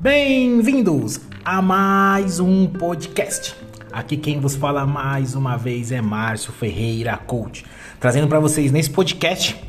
[0.00, 3.56] Bem-vindos a mais um podcast.
[3.90, 7.64] Aqui quem vos fala mais uma vez é Márcio Ferreira Coach,
[7.98, 9.60] trazendo para vocês nesse podcast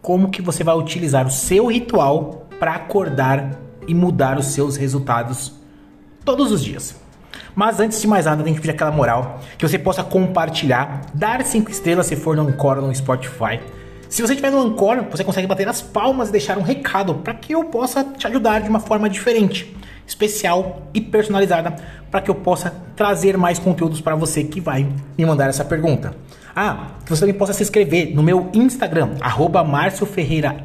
[0.00, 5.52] como que você vai utilizar o seu ritual para acordar e mudar os seus resultados
[6.24, 6.96] todos os dias.
[7.54, 11.44] Mas antes de mais nada, tem que pedir aquela moral que você possa compartilhar, dar
[11.44, 13.60] 5 estrelas se for no Encore ou no Spotify.
[14.08, 17.34] Se você estiver no Encore, você consegue bater as palmas e deixar um recado para
[17.34, 19.76] que eu possa te ajudar de uma forma diferente,
[20.06, 21.76] especial e personalizada,
[22.10, 26.14] para que eu possa trazer mais conteúdos para você que vai me mandar essa pergunta.
[26.56, 30.56] Ah, que você também possa se inscrever no meu Instagram, arroba Márcio Ferreira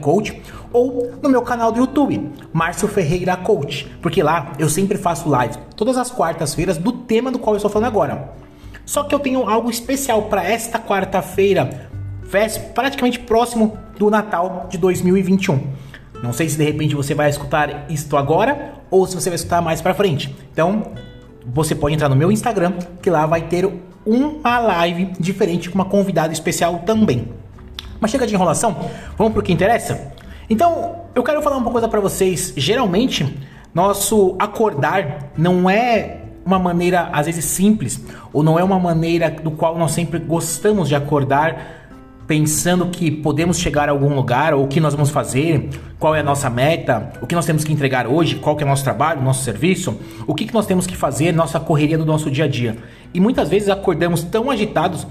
[0.00, 0.40] Coach,
[0.72, 5.58] ou no meu canal do YouTube, Márcio Ferreira Coach, porque lá eu sempre faço live
[5.76, 8.32] todas as quartas-feiras do tema do qual eu estou falando agora.
[8.86, 11.90] Só que eu tenho algo especial para esta quarta-feira,
[12.74, 15.66] praticamente próximo do Natal de 2021.
[16.22, 19.62] Não sei se de repente você vai escutar isto agora ou se você vai escutar
[19.62, 20.34] mais para frente.
[20.52, 20.92] Então,
[21.46, 23.68] você pode entrar no meu Instagram, que lá vai ter
[24.04, 27.28] uma live diferente com uma convidada especial também.
[28.00, 28.76] Mas chega de enrolação,
[29.16, 30.12] vamos pro que interessa?
[30.50, 32.52] Então, eu quero falar uma coisa para vocês.
[32.56, 33.38] Geralmente,
[33.74, 38.00] nosso acordar não é uma maneira às vezes simples,
[38.32, 41.87] ou não é uma maneira do qual nós sempre gostamos de acordar
[42.28, 46.20] pensando que podemos chegar a algum lugar, ou o que nós vamos fazer, qual é
[46.20, 48.84] a nossa meta, o que nós temos que entregar hoje, qual que é o nosso
[48.84, 52.44] trabalho, nosso serviço, o que, que nós temos que fazer, nossa correria do nosso dia
[52.44, 52.76] a dia.
[53.14, 55.06] E muitas vezes acordamos tão agitados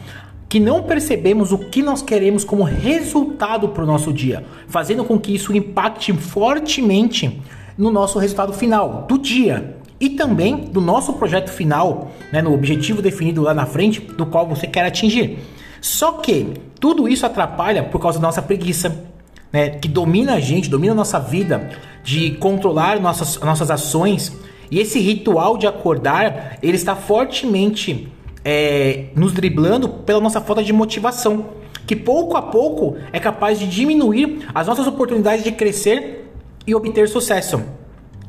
[0.48, 5.20] que não percebemos o que nós queremos como resultado para o nosso dia, fazendo com
[5.20, 7.42] que isso impacte fortemente
[7.76, 13.02] no nosso resultado final do dia e também do nosso projeto final, né, no objetivo
[13.02, 15.40] definido lá na frente, do qual você quer atingir.
[15.82, 19.06] Só que tudo isso atrapalha por causa da nossa preguiça,
[19.52, 21.70] né, que domina a gente, domina a nossa vida,
[22.04, 24.36] de controlar nossas, nossas ações.
[24.70, 28.12] E esse ritual de acordar, ele está fortemente
[28.44, 31.50] é, nos driblando pela nossa falta de motivação,
[31.86, 36.30] que pouco a pouco é capaz de diminuir as nossas oportunidades de crescer
[36.66, 37.62] e obter sucesso.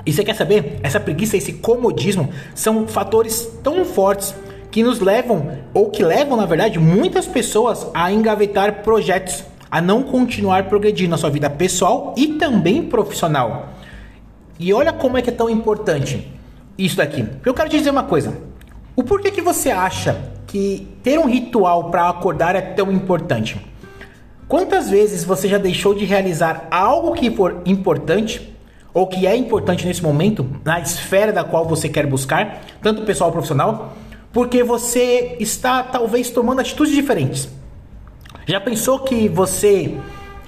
[0.07, 0.79] E você quer saber?
[0.83, 4.35] Essa preguiça, esse comodismo são fatores tão fortes
[4.71, 10.03] que nos levam, ou que levam, na verdade, muitas pessoas a engavetar projetos, a não
[10.03, 13.71] continuar progredindo na sua vida pessoal e também profissional.
[14.59, 16.31] E olha como é que é tão importante
[16.77, 17.27] isso daqui.
[17.45, 18.37] Eu quero te dizer uma coisa.
[18.97, 23.61] O porquê que você acha que ter um ritual para acordar é tão importante?
[24.49, 28.57] Quantas vezes você já deixou de realizar algo que for importante
[28.95, 33.29] ou que é importante nesse momento na esfera da qual você quer buscar, tanto pessoal
[33.29, 33.95] ou profissional,
[34.33, 37.49] porque você está talvez tomando atitudes diferentes.
[38.47, 39.97] Já pensou que você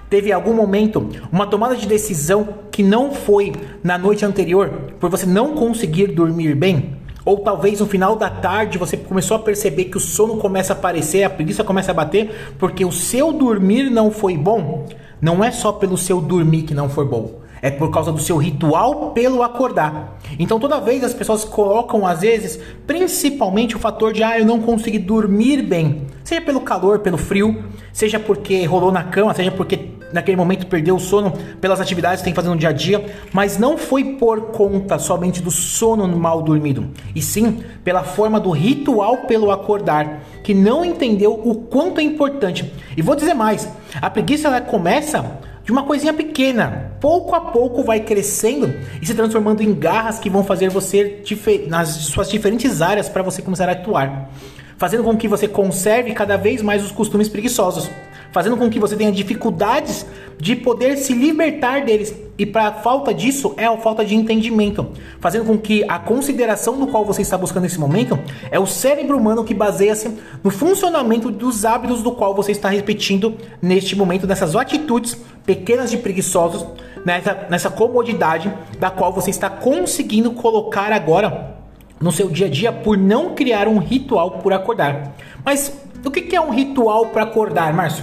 [0.09, 3.53] teve algum momento uma tomada de decisão que não foi
[3.83, 6.99] na noite anterior por você não conseguir dormir bem?
[7.25, 10.77] Ou talvez no final da tarde você começou a perceber que o sono começa a
[10.77, 14.87] aparecer, a preguiça começa a bater porque o seu dormir não foi bom?
[15.21, 18.37] Não é só pelo seu dormir que não foi bom é por causa do seu
[18.37, 20.19] ritual pelo acordar.
[20.39, 24.61] Então toda vez as pessoas colocam às vezes, principalmente o fator de ah, eu não
[24.61, 29.91] consegui dormir bem, seja pelo calor, pelo frio, seja porque rolou na cama, seja porque
[30.13, 33.05] naquele momento perdeu o sono pelas atividades que tem que fazer no dia a dia,
[33.33, 38.51] mas não foi por conta somente do sono mal dormido, e sim pela forma do
[38.51, 42.73] ritual pelo acordar, que não entendeu o quanto é importante.
[42.97, 43.69] E vou dizer mais,
[44.01, 49.15] a preguiça ela começa de uma coisinha pequena, pouco a pouco vai crescendo e se
[49.15, 51.23] transformando em garras que vão fazer você
[51.69, 54.31] nas suas diferentes áreas para você começar a atuar,
[54.79, 57.91] fazendo com que você conserve cada vez mais os costumes preguiçosos.
[58.33, 60.07] Fazendo com que você tenha dificuldades
[60.39, 62.15] de poder se libertar deles.
[62.41, 64.87] E para falta disso é a falta de entendimento,
[65.21, 68.19] fazendo com que a consideração do qual você está buscando nesse momento
[68.51, 73.37] é o cérebro humano que baseia-se no funcionamento dos hábitos do qual você está repetindo
[73.61, 76.67] neste momento, nessas atitudes pequenas de preguiçosos,
[77.05, 81.59] nessa, nessa comodidade da qual você está conseguindo colocar agora
[82.01, 85.15] no seu dia a dia por não criar um ritual por acordar.
[85.45, 88.03] Mas o que é um ritual para acordar, Márcio?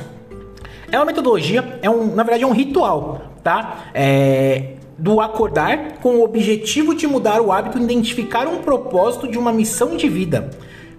[0.91, 3.85] É uma metodologia, é um, na verdade é um ritual, tá?
[3.93, 9.53] É, do acordar com o objetivo de mudar o hábito, identificar um propósito de uma
[9.53, 10.49] missão de vida.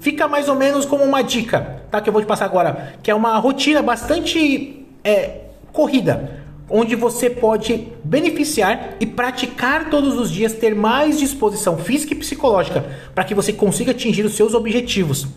[0.01, 2.01] Fica mais ou menos como uma dica, tá?
[2.01, 5.41] Que eu vou te passar agora, que é uma rotina bastante é,
[5.75, 12.17] corrida, onde você pode beneficiar e praticar todos os dias, ter mais disposição física e
[12.17, 12.83] psicológica
[13.15, 15.29] para que você consiga atingir os seus objetivos.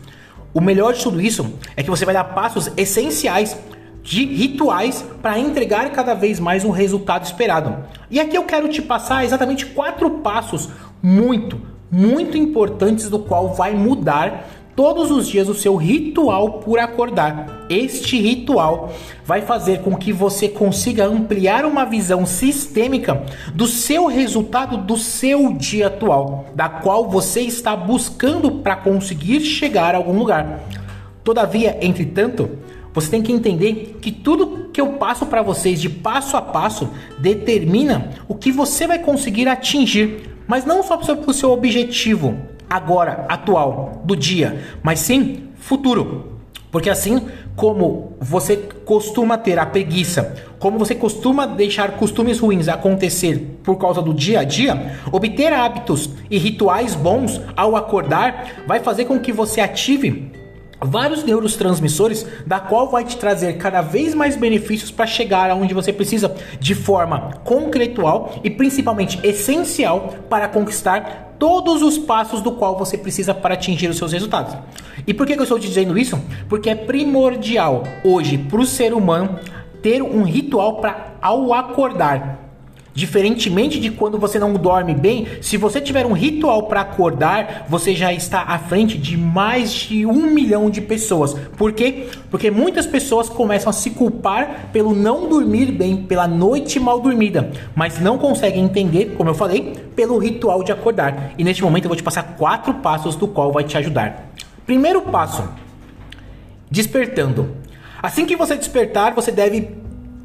[0.54, 3.58] O melhor de tudo isso é que você vai dar passos essenciais
[4.04, 7.78] de rituais para entregar cada vez mais um resultado esperado.
[8.10, 10.70] E aqui eu quero te passar exatamente quatro passos
[11.02, 11.60] muito,
[11.92, 17.66] muito importantes do qual vai mudar todos os dias o seu ritual por acordar.
[17.70, 18.92] Este ritual
[19.26, 23.24] vai fazer com que você consiga ampliar uma visão sistêmica
[23.54, 29.94] do seu resultado do seu dia atual, da qual você está buscando para conseguir chegar
[29.94, 30.62] a algum lugar.
[31.24, 32.50] Todavia, entretanto,
[32.94, 36.90] você tem que entender que tudo que eu passo para vocês de passo a passo
[37.20, 42.38] determina o que você vai conseguir atingir, mas não só para o seu objetivo
[42.70, 46.40] agora, atual, do dia, mas sim futuro.
[46.72, 53.60] Porque assim como você costuma ter a preguiça, como você costuma deixar costumes ruins acontecer
[53.62, 59.04] por causa do dia a dia, obter hábitos e rituais bons ao acordar vai fazer
[59.04, 60.32] com que você ative
[60.84, 65.94] vários neurotransmissores, da qual vai te trazer cada vez mais benefícios para chegar aonde você
[65.94, 72.98] precisa de forma concretual e principalmente essencial para conquistar todos os passos do qual você
[72.98, 74.56] precisa para atingir os seus resultados.
[75.08, 76.20] E por que eu estou te dizendo isso?
[76.48, 79.40] Porque é primordial hoje para o ser humano
[79.82, 82.41] ter um ritual para ao acordar
[82.94, 87.96] Diferentemente de quando você não dorme bem, se você tiver um ritual para acordar, você
[87.96, 91.34] já está à frente de mais de um milhão de pessoas.
[91.56, 92.08] Por quê?
[92.30, 97.52] Porque muitas pessoas começam a se culpar pelo não dormir bem, pela noite mal dormida,
[97.74, 101.34] mas não conseguem entender, como eu falei, pelo ritual de acordar.
[101.38, 104.32] E neste momento eu vou te passar quatro passos do qual vai te ajudar.
[104.66, 105.48] Primeiro passo:
[106.70, 107.56] despertando.
[108.04, 109.81] Assim que você despertar, você deve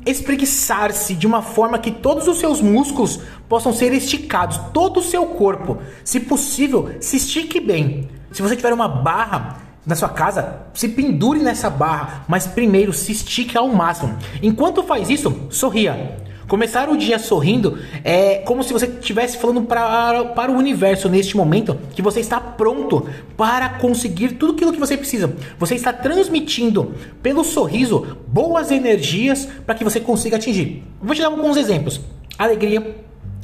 [0.06, 5.26] espreguiçar-se de uma forma que todos os seus músculos possam ser esticados, todo o seu
[5.26, 5.78] corpo.
[6.04, 8.08] Se possível, se estique bem.
[8.30, 13.12] Se você tiver uma barra na sua casa, se pendure nessa barra, mas primeiro se
[13.12, 14.16] estique ao máximo.
[14.42, 16.18] Enquanto faz isso, sorria.
[16.48, 21.36] Começar o dia sorrindo é como se você estivesse falando para, para o universo neste
[21.36, 25.34] momento que você está pronto para conseguir tudo aquilo que você precisa.
[25.58, 30.84] Você está transmitindo pelo sorriso boas energias para que você consiga atingir.
[31.02, 32.00] Vou te dar alguns exemplos:
[32.38, 32.94] alegria,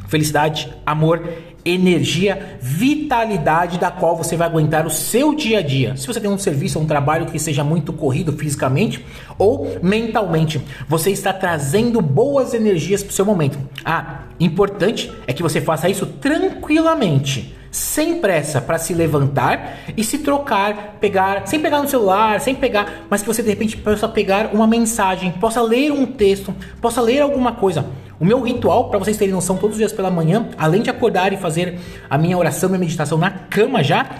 [0.07, 1.27] felicidade, amor
[1.65, 5.97] energia, vitalidade da qual você vai aguentar o seu dia a dia.
[5.97, 9.05] Se você tem um serviço ou um trabalho que seja muito corrido fisicamente
[9.39, 13.59] ou mentalmente, você está trazendo boas energias para o seu momento.
[13.85, 20.19] Ah, importante é que você faça isso tranquilamente sem pressa para se levantar e se
[20.19, 24.51] trocar, pegar, sem pegar no celular, sem pegar, mas que você de repente possa pegar
[24.53, 27.87] uma mensagem, possa ler um texto, possa ler alguma coisa.
[28.23, 31.33] O meu ritual, para vocês terem noção, todos os dias pela manhã, além de acordar
[31.33, 34.11] e fazer a minha oração, minha meditação na cama já,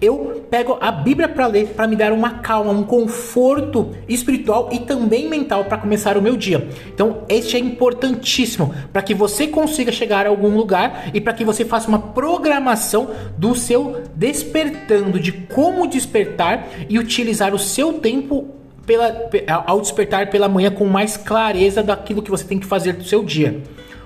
[0.00, 4.78] eu pego a Bíblia para ler, para me dar uma calma, um conforto espiritual e
[4.78, 6.70] também mental para começar o meu dia.
[6.86, 11.44] Então, este é importantíssimo para que você consiga chegar a algum lugar e para que
[11.44, 18.59] você faça uma programação do seu despertando, de como despertar e utilizar o seu tempo
[18.90, 19.28] pela,
[19.66, 23.22] ao despertar pela manhã com mais clareza daquilo que você tem que fazer do seu
[23.22, 23.62] dia.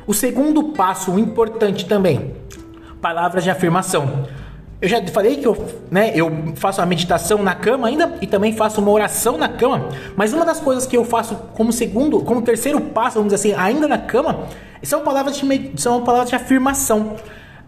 [0.07, 2.35] O segundo passo importante também,
[3.01, 4.27] palavras de afirmação.
[4.83, 5.57] Eu já falei que eu,
[5.91, 9.89] né, eu faço a meditação na cama ainda e também faço uma oração na cama,
[10.15, 13.59] mas uma das coisas que eu faço como segundo, como terceiro passo, vamos dizer assim,
[13.59, 14.41] ainda na cama,
[14.83, 17.17] são palavras de, são palavras de afirmação.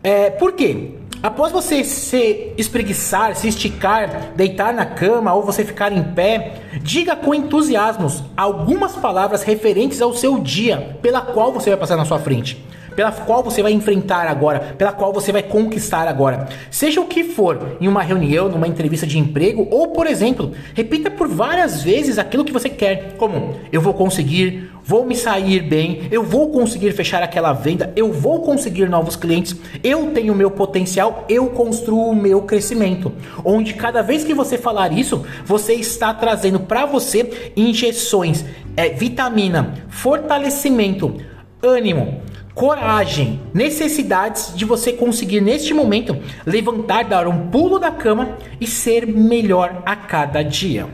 [0.07, 0.91] É, por quê?
[1.21, 7.17] Após você se espreguiçar, se esticar, deitar na cama ou você ficar em pé, diga
[7.17, 12.21] com entusiasmo algumas palavras referentes ao seu dia, pela qual você vai passar na sua
[12.21, 12.65] frente
[12.97, 16.49] pela qual você vai enfrentar agora, pela qual você vai conquistar agora.
[16.71, 21.11] Seja o que for, em uma reunião, numa entrevista de emprego, ou por exemplo, repita
[21.11, 26.03] por várias vezes aquilo que você quer, como eu vou conseguir, vou me sair bem,
[26.13, 31.25] eu vou conseguir fechar aquela venda, eu vou conseguir novos clientes, eu tenho meu potencial,
[31.29, 33.13] eu construo o meu crescimento.
[33.45, 38.45] Onde cada vez que você falar isso, você está trazendo para você injeções,
[38.77, 41.17] é, vitamina, fortalecimento,
[41.61, 42.21] ânimo,
[42.57, 49.07] coragem, necessidades de você conseguir neste momento levantar, dar um pulo da cama e ser
[49.07, 50.89] melhor a cada dia.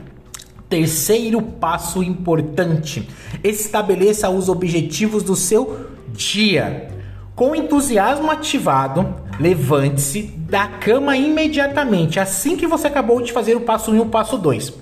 [0.69, 3.09] Terceiro passo importante:
[3.45, 6.88] estabeleça os objetivos do seu dia.
[7.37, 13.92] Com entusiasmo ativado, levante-se da cama imediatamente, assim que você acabou de fazer o passo
[13.92, 14.75] 1 um e o passo 2.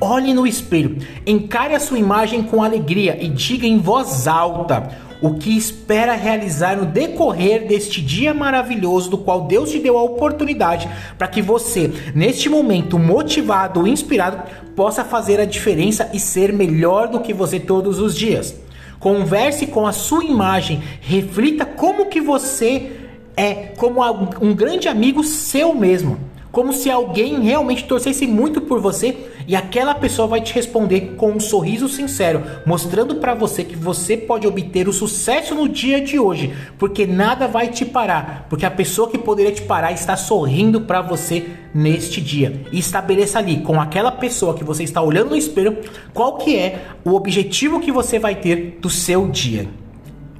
[0.00, 0.96] Olhe no espelho,
[1.26, 6.76] encare a sua imagem com alegria e diga em voz alta o que espera realizar
[6.76, 11.90] no decorrer deste dia maravilhoso do qual Deus te deu a oportunidade para que você,
[12.14, 14.42] neste momento motivado, inspirado,
[14.74, 18.54] possa fazer a diferença e ser melhor do que você todos os dias.
[18.98, 22.92] Converse com a sua imagem, reflita como que você
[23.36, 24.02] é, como
[24.40, 29.94] um grande amigo seu mesmo como se alguém realmente torcesse muito por você e aquela
[29.94, 34.88] pessoa vai te responder com um sorriso sincero, mostrando para você que você pode obter
[34.88, 39.18] o sucesso no dia de hoje, porque nada vai te parar, porque a pessoa que
[39.18, 42.62] poderia te parar está sorrindo para você neste dia.
[42.72, 45.78] E estabeleça ali com aquela pessoa que você está olhando no espelho
[46.12, 49.68] qual que é o objetivo que você vai ter do seu dia.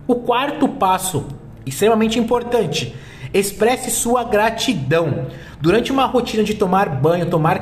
[0.06, 1.26] O quarto passo,
[1.64, 2.94] extremamente importante,
[3.32, 5.26] expresse sua gratidão.
[5.60, 7.60] Durante uma rotina de tomar banho, tomar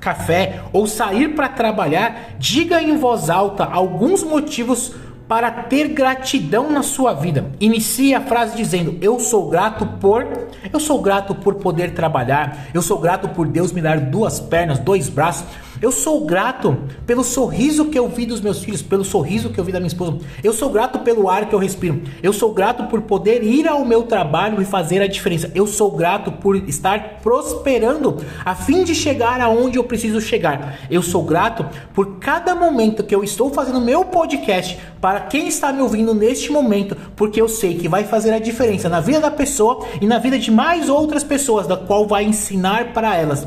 [0.00, 4.94] café ou sair para trabalhar, diga em voz alta alguns motivos
[5.32, 7.52] para ter gratidão na sua vida.
[7.58, 10.26] Inicie a frase dizendo: Eu sou grato por.
[10.70, 12.66] Eu sou grato por poder trabalhar.
[12.74, 15.46] Eu sou grato por Deus me dar duas pernas, dois braços.
[15.82, 19.64] Eu sou grato pelo sorriso que eu vi dos meus filhos, pelo sorriso que eu
[19.64, 20.18] vi da minha esposa.
[20.42, 22.00] Eu sou grato pelo ar que eu respiro.
[22.22, 25.50] Eu sou grato por poder ir ao meu trabalho e fazer a diferença.
[25.56, 30.78] Eu sou grato por estar prosperando a fim de chegar aonde eu preciso chegar.
[30.88, 35.72] Eu sou grato por cada momento que eu estou fazendo meu podcast para quem está
[35.72, 39.32] me ouvindo neste momento, porque eu sei que vai fazer a diferença na vida da
[39.32, 43.44] pessoa e na vida de mais outras pessoas, da qual vai ensinar para elas.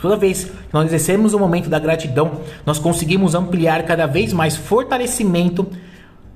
[0.00, 4.56] Toda vez que nós exercemos o momento da gratidão, nós conseguimos ampliar cada vez mais
[4.56, 5.66] fortalecimento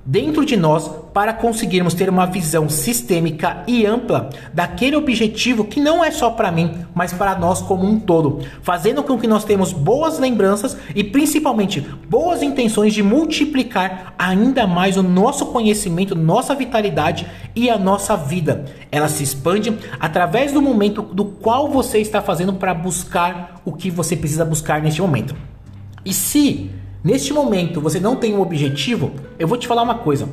[0.05, 6.03] dentro de nós para conseguirmos ter uma visão sistêmica e ampla daquele objetivo que não
[6.03, 9.73] é só para mim, mas para nós como um todo, fazendo com que nós tenhamos
[9.73, 17.27] boas lembranças e principalmente boas intenções de multiplicar ainda mais o nosso conhecimento, nossa vitalidade
[17.55, 18.65] e a nossa vida.
[18.91, 23.91] Ela se expande através do momento do qual você está fazendo para buscar o que
[23.91, 25.37] você precisa buscar neste momento.
[26.05, 26.71] E se
[27.03, 30.29] neste momento você não tem um objetivo, eu vou te falar uma coisa.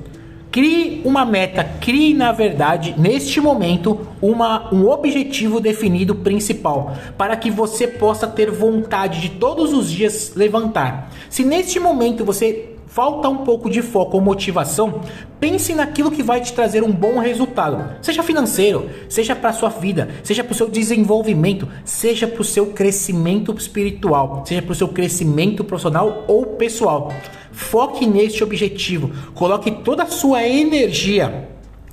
[0.52, 7.52] Crie uma meta, crie na verdade, neste momento, uma, um objetivo definido principal, para que
[7.52, 11.12] você possa ter vontade de todos os dias levantar.
[11.30, 15.02] Se neste momento você falta um pouco de foco ou motivação,
[15.40, 20.10] pense naquilo que vai te trazer um bom resultado, seja financeiro, seja para sua vida,
[20.24, 24.88] seja para o seu desenvolvimento, seja para o seu crescimento espiritual, seja para o seu
[24.88, 27.14] crescimento profissional ou pessoal.
[27.52, 31.48] Foque neste objetivo, coloque toda a sua energia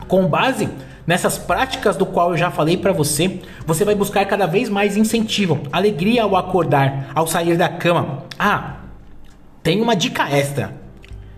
[0.08, 0.68] com base
[1.06, 4.96] Nessas práticas do qual eu já falei para você, você vai buscar cada vez mais
[4.96, 8.24] incentivo, alegria ao acordar, ao sair da cama.
[8.36, 8.78] Ah,
[9.62, 10.85] tem uma dica extra.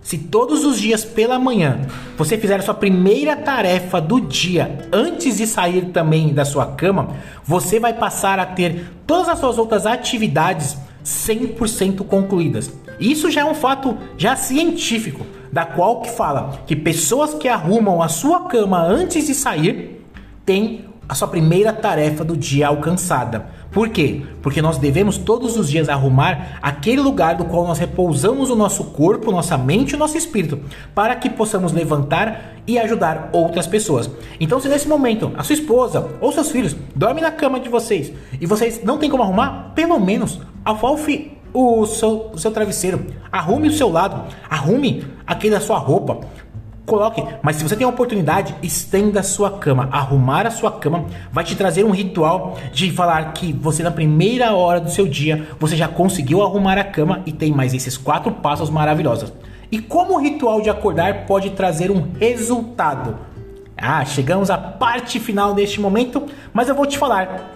[0.08, 1.82] Se todos os dias pela manhã
[2.16, 7.10] você fizer a sua primeira tarefa do dia antes de sair também da sua cama,
[7.44, 12.72] você vai passar a ter todas as suas outras atividades 100% concluídas.
[12.98, 18.00] Isso já é um fato já científico, da qual que fala que pessoas que arrumam
[18.00, 20.02] a sua cama antes de sair
[20.46, 23.46] têm a sua primeira tarefa do dia alcançada.
[23.70, 24.22] Por quê?
[24.42, 28.84] Porque nós devemos todos os dias arrumar aquele lugar do qual nós repousamos o nosso
[28.84, 30.60] corpo, nossa mente e o nosso espírito,
[30.94, 34.10] para que possamos levantar e ajudar outras pessoas.
[34.38, 38.12] Então, se nesse momento a sua esposa ou seus filhos dormem na cama de vocês
[38.38, 43.68] e vocês não têm como arrumar, pelo menos alfofe o seu, o seu travesseiro, arrume
[43.68, 46.20] o seu lado, arrume aquele da sua roupa,
[46.88, 47.22] coloque.
[47.42, 49.88] Mas se você tem a oportunidade, estenda a sua cama.
[49.92, 54.54] Arrumar a sua cama vai te trazer um ritual de falar que você na primeira
[54.54, 58.32] hora do seu dia você já conseguiu arrumar a cama e tem mais esses quatro
[58.32, 59.32] passos maravilhosos.
[59.70, 63.18] E como o ritual de acordar pode trazer um resultado?
[63.76, 67.54] Ah, chegamos à parte final deste momento, mas eu vou te falar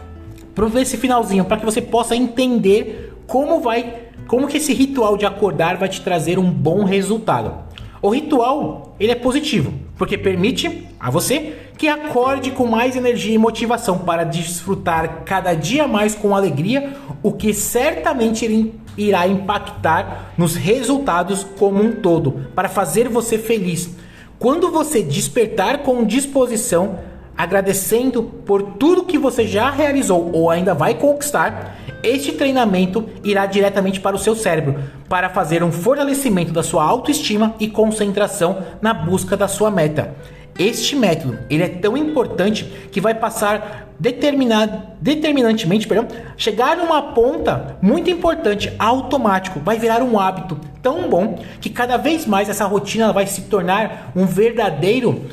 [0.55, 3.95] para esse finalzinho para que você possa entender como vai,
[4.29, 7.72] como que esse ritual de acordar vai te trazer um bom resultado.
[8.03, 13.39] O ritual, ele é positivo, porque permite a você que acorde com mais energia e
[13.39, 21.45] motivação para desfrutar cada dia mais com alegria, o que certamente irá impactar nos resultados
[21.57, 23.91] como um todo, para fazer você feliz.
[24.37, 26.99] Quando você despertar com disposição,
[27.37, 34.01] agradecendo por tudo que você já realizou ou ainda vai conquistar, este treinamento irá diretamente
[34.01, 34.77] para o seu cérebro
[35.09, 40.15] para fazer um fortalecimento da sua autoestima e concentração na busca da sua meta.
[40.59, 48.11] Este método ele é tão importante que vai passar determinantemente, perdão, chegar numa ponta muito
[48.11, 53.27] importante, automático, vai virar um hábito tão bom que cada vez mais essa rotina vai
[53.27, 55.25] se tornar um verdadeiro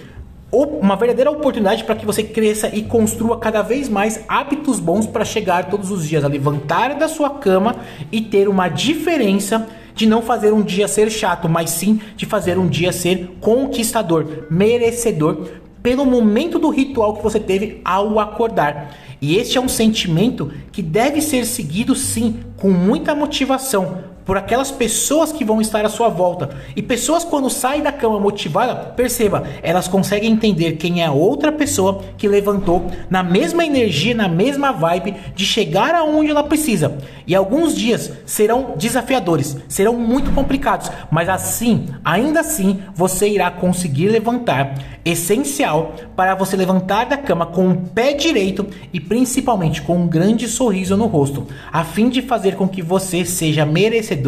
[0.52, 5.24] uma verdadeira oportunidade para que você cresça e construa cada vez mais hábitos bons para
[5.24, 7.76] chegar todos os dias a levantar da sua cama
[8.12, 12.58] e ter uma diferença de não fazer um dia ser chato, mas sim de fazer
[12.58, 15.50] um dia ser conquistador, merecedor
[15.84, 18.96] pelo momento do ritual que você teve ao acordar.
[19.22, 24.70] E este é um sentimento que deve ser seguido sim com muita motivação, por aquelas
[24.70, 26.52] pessoas que vão estar à sua volta.
[26.76, 31.52] E pessoas quando saem da cama motivada, perceba, elas conseguem entender quem é a outra
[31.52, 37.00] pessoa que levantou na mesma energia, na mesma vibe de chegar aonde ela precisa.
[37.26, 44.10] E alguns dias serão desafiadores, serão muito complicados, mas assim, ainda assim, você irá conseguir
[44.10, 44.76] levantar.
[45.04, 50.48] Essencial para você levantar da cama com o pé direito e principalmente com um grande
[50.48, 54.19] sorriso no rosto, a fim de fazer com que você seja merecedor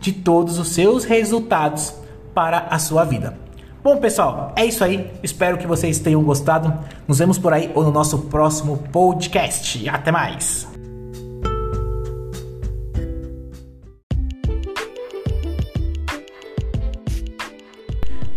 [0.00, 1.94] de todos os seus resultados
[2.34, 3.36] para a sua vida.
[3.82, 5.10] Bom, pessoal, é isso aí.
[5.22, 6.72] Espero que vocês tenham gostado.
[7.06, 9.88] Nos vemos por aí ou no nosso próximo podcast.
[9.88, 10.68] Até mais!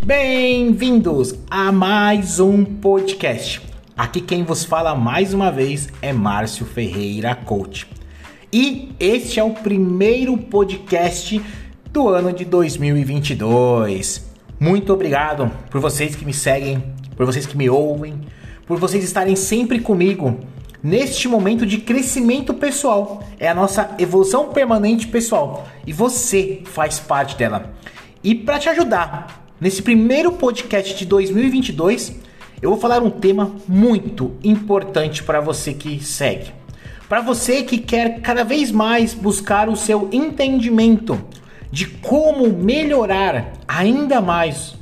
[0.04, 3.60] Bem-vindos a mais um podcast.
[3.96, 7.91] Aqui quem vos fala mais uma vez é Márcio Ferreira Coach.
[8.54, 11.42] E este é o primeiro podcast
[11.90, 14.26] do ano de 2022.
[14.60, 16.84] Muito obrigado por vocês que me seguem,
[17.16, 18.20] por vocês que me ouvem,
[18.66, 20.38] por vocês estarem sempre comigo
[20.82, 23.24] neste momento de crescimento pessoal.
[23.40, 27.72] É a nossa evolução permanente pessoal e você faz parte dela.
[28.22, 32.16] E para te ajudar nesse primeiro podcast de 2022,
[32.60, 36.60] eu vou falar um tema muito importante para você que segue
[37.12, 41.22] para você que quer cada vez mais buscar o seu entendimento
[41.70, 44.76] de como melhorar ainda mais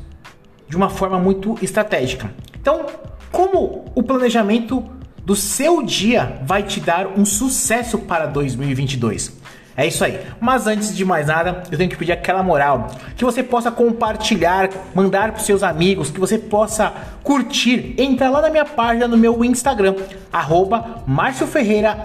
[0.69, 2.33] de uma forma muito estratégica.
[2.55, 2.87] Então,
[3.33, 4.85] como o planejamento
[5.25, 9.40] do seu dia vai te dar um sucesso para 2022?
[9.81, 10.21] É isso aí.
[10.39, 14.69] Mas antes de mais nada, eu tenho que pedir aquela moral, que você possa compartilhar,
[14.95, 19.43] mandar para seus amigos, que você possa curtir, entrar lá na minha página no meu
[19.43, 19.95] Instagram,
[20.31, 22.05] arroba Márcio Ferreira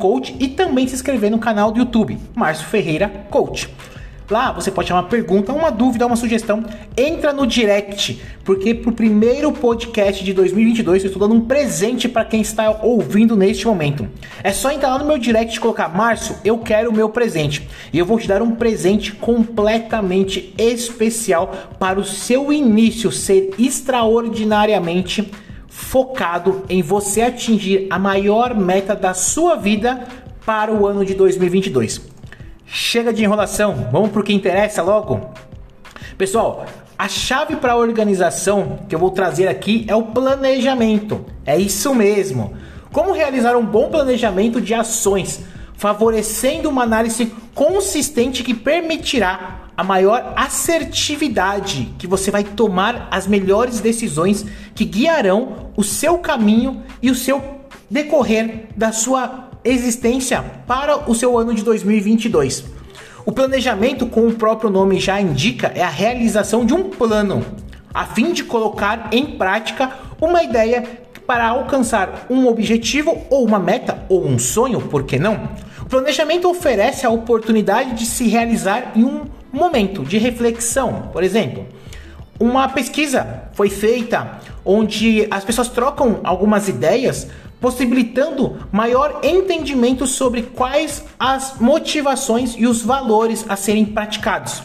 [0.00, 3.72] Coach e também se inscrever no canal do YouTube, Márcio Ferreira Coach.
[4.28, 6.64] Lá você pode chamar uma pergunta, uma dúvida, uma sugestão.
[6.96, 12.24] Entra no direct, porque pro primeiro podcast de 2022 eu estou dando um presente para
[12.24, 14.08] quem está ouvindo neste momento.
[14.42, 17.68] É só entrar lá no meu direct e colocar: Márcio, eu quero o meu presente.
[17.92, 25.30] E eu vou te dar um presente completamente especial para o seu início ser extraordinariamente
[25.68, 30.04] focado em você atingir a maior meta da sua vida
[30.44, 32.15] para o ano de 2022.
[32.66, 35.30] Chega de enrolação, vamos para o que interessa logo.
[36.18, 36.66] Pessoal,
[36.98, 41.24] a chave para a organização que eu vou trazer aqui é o planejamento.
[41.44, 42.54] É isso mesmo.
[42.92, 50.32] Como realizar um bom planejamento de ações, favorecendo uma análise consistente que permitirá a maior
[50.34, 57.14] assertividade que você vai tomar as melhores decisões que guiarão o seu caminho e o
[57.14, 62.64] seu decorrer da sua existência para o seu ano de 2022.
[63.24, 67.44] O planejamento, como o próprio nome já indica, é a realização de um plano,
[67.92, 70.84] a fim de colocar em prática uma ideia
[71.26, 75.48] para alcançar um objetivo ou uma meta ou um sonho, por que não?
[75.82, 81.66] O planejamento oferece a oportunidade de se realizar em um momento de reflexão, por exemplo.
[82.38, 87.28] Uma pesquisa foi feita onde as pessoas trocam algumas ideias
[87.60, 94.62] possibilitando maior entendimento sobre quais as motivações e os valores a serem praticados.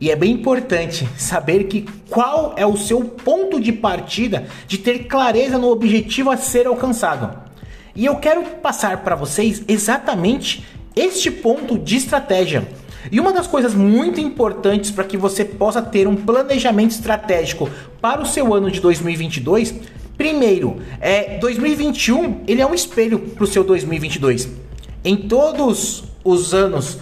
[0.00, 5.06] E é bem importante saber que qual é o seu ponto de partida de ter
[5.06, 7.36] clareza no objetivo a ser alcançado.
[7.96, 10.64] E eu quero passar para vocês exatamente
[10.94, 12.68] este ponto de estratégia.
[13.10, 17.68] E uma das coisas muito importantes para que você possa ter um planejamento estratégico
[18.00, 19.74] para o seu ano de 2022
[20.18, 24.48] Primeiro, é 2021 ele é um espelho para o seu 2022.
[25.04, 26.98] Em todos os anos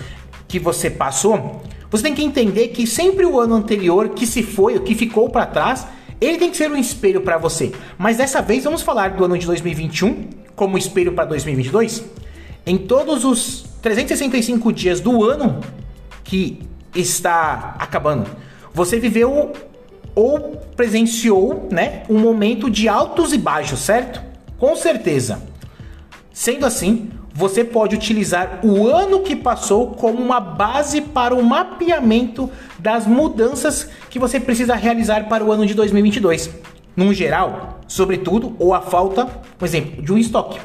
[0.47, 4.77] que você passou, você tem que entender que sempre o ano anterior que se foi,
[4.77, 5.87] o que ficou para trás,
[6.21, 7.73] ele tem que ser um espelho para você.
[7.97, 12.05] Mas dessa vez vamos falar do ano de 2021 como espelho para 2022.
[12.67, 15.61] Em todos os 365 dias do ano
[16.23, 16.61] que
[16.95, 18.29] está acabando,
[18.75, 19.53] você viveu
[20.17, 24.23] ou presenciou, né, um momento de altos e baixos, certo?
[24.59, 25.43] Com certeza.
[26.33, 32.51] Sendo assim, você pode utilizar o ano que passou como uma base para o mapeamento
[32.79, 36.51] das mudanças que você precisa realizar para o ano de 2022.
[36.97, 39.27] Num geral, sobretudo, ou a falta,
[39.59, 40.59] por exemplo, de um estoque.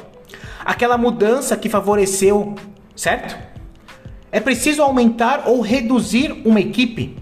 [0.63, 2.55] Aquela mudança que favoreceu,
[2.95, 3.37] certo?
[4.31, 7.20] É preciso aumentar ou reduzir uma equipe?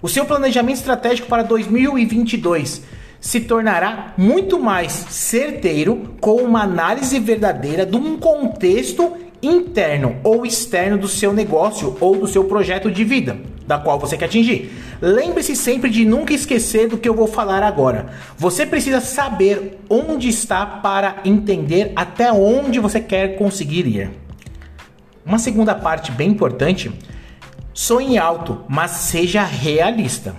[0.00, 2.82] O seu planejamento estratégico para 2022
[3.20, 10.96] se tornará muito mais certeiro com uma análise verdadeira de um contexto interno ou externo
[10.96, 14.70] do seu negócio ou do seu projeto de vida, da qual você quer atingir.
[15.02, 18.06] Lembre-se sempre de nunca esquecer do que eu vou falar agora.
[18.36, 24.10] Você precisa saber onde está para entender até onde você quer conseguir ir.
[25.26, 26.92] Uma segunda parte bem importante:
[27.78, 30.34] sonhe alto, mas seja realista.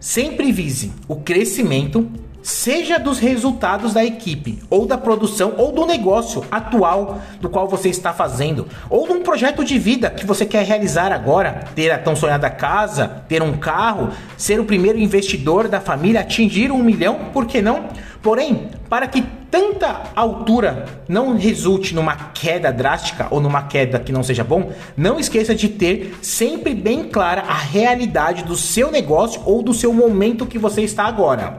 [0.00, 2.10] Sempre vise o crescimento,
[2.42, 7.90] seja dos resultados da equipe, ou da produção, ou do negócio atual do qual você
[7.90, 11.98] está fazendo, ou de um projeto de vida que você quer realizar agora, ter a
[11.98, 17.30] tão sonhada casa, ter um carro, ser o primeiro investidor da família, atingir um milhão,
[17.32, 17.84] por que não?
[18.26, 24.24] Porém, para que tanta altura não resulte numa queda drástica ou numa queda que não
[24.24, 29.62] seja bom, não esqueça de ter sempre bem clara a realidade do seu negócio ou
[29.62, 31.56] do seu momento que você está agora.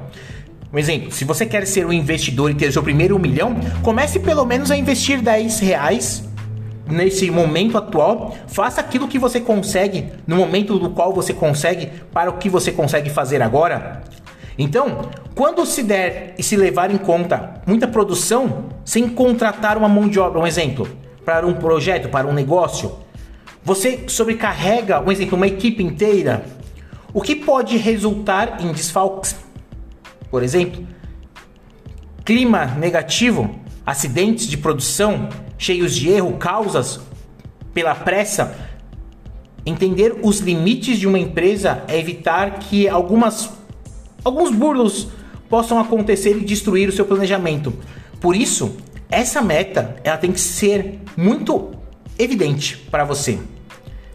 [0.73, 4.43] Um exemplo, se você quer ser um investidor e ter seu primeiro milhão, comece pelo
[4.43, 6.27] menos a investir 10 reais
[6.85, 12.29] nesse momento atual, faça aquilo que você consegue no momento do qual você consegue para
[12.29, 14.03] o que você consegue fazer agora.
[14.57, 20.07] Então, quando se der e se levar em conta muita produção sem contratar uma mão
[20.07, 20.87] de obra, um exemplo,
[21.23, 22.97] para um projeto, para um negócio,
[23.63, 26.45] você sobrecarrega, um exemplo, uma equipe inteira,
[27.13, 29.35] o que pode resultar em desfalques.
[30.31, 30.87] Por exemplo,
[32.25, 36.99] clima negativo, acidentes de produção cheios de erro, causas
[37.73, 38.55] pela pressa.
[39.65, 43.56] Entender os limites de uma empresa é evitar que algumas
[44.27, 45.07] alguns burlos
[45.49, 47.73] possam acontecer e destruir o seu planejamento.
[48.19, 48.75] Por isso,
[49.09, 51.71] essa meta ela tem que ser muito
[52.19, 53.39] evidente para você.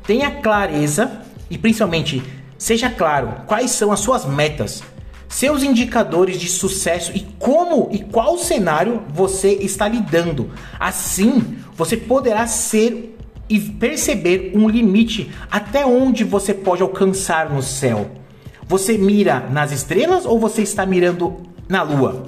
[0.06, 2.22] Tenha clareza e principalmente
[2.58, 4.82] seja claro quais são as suas metas,
[5.28, 10.50] seus indicadores de sucesso e como e qual cenário você está lidando.
[10.78, 13.16] Assim, você poderá ser
[13.48, 18.21] e perceber um limite até onde você pode alcançar no céu.
[18.66, 21.36] Você mira nas estrelas ou você está mirando
[21.68, 22.24] na lua?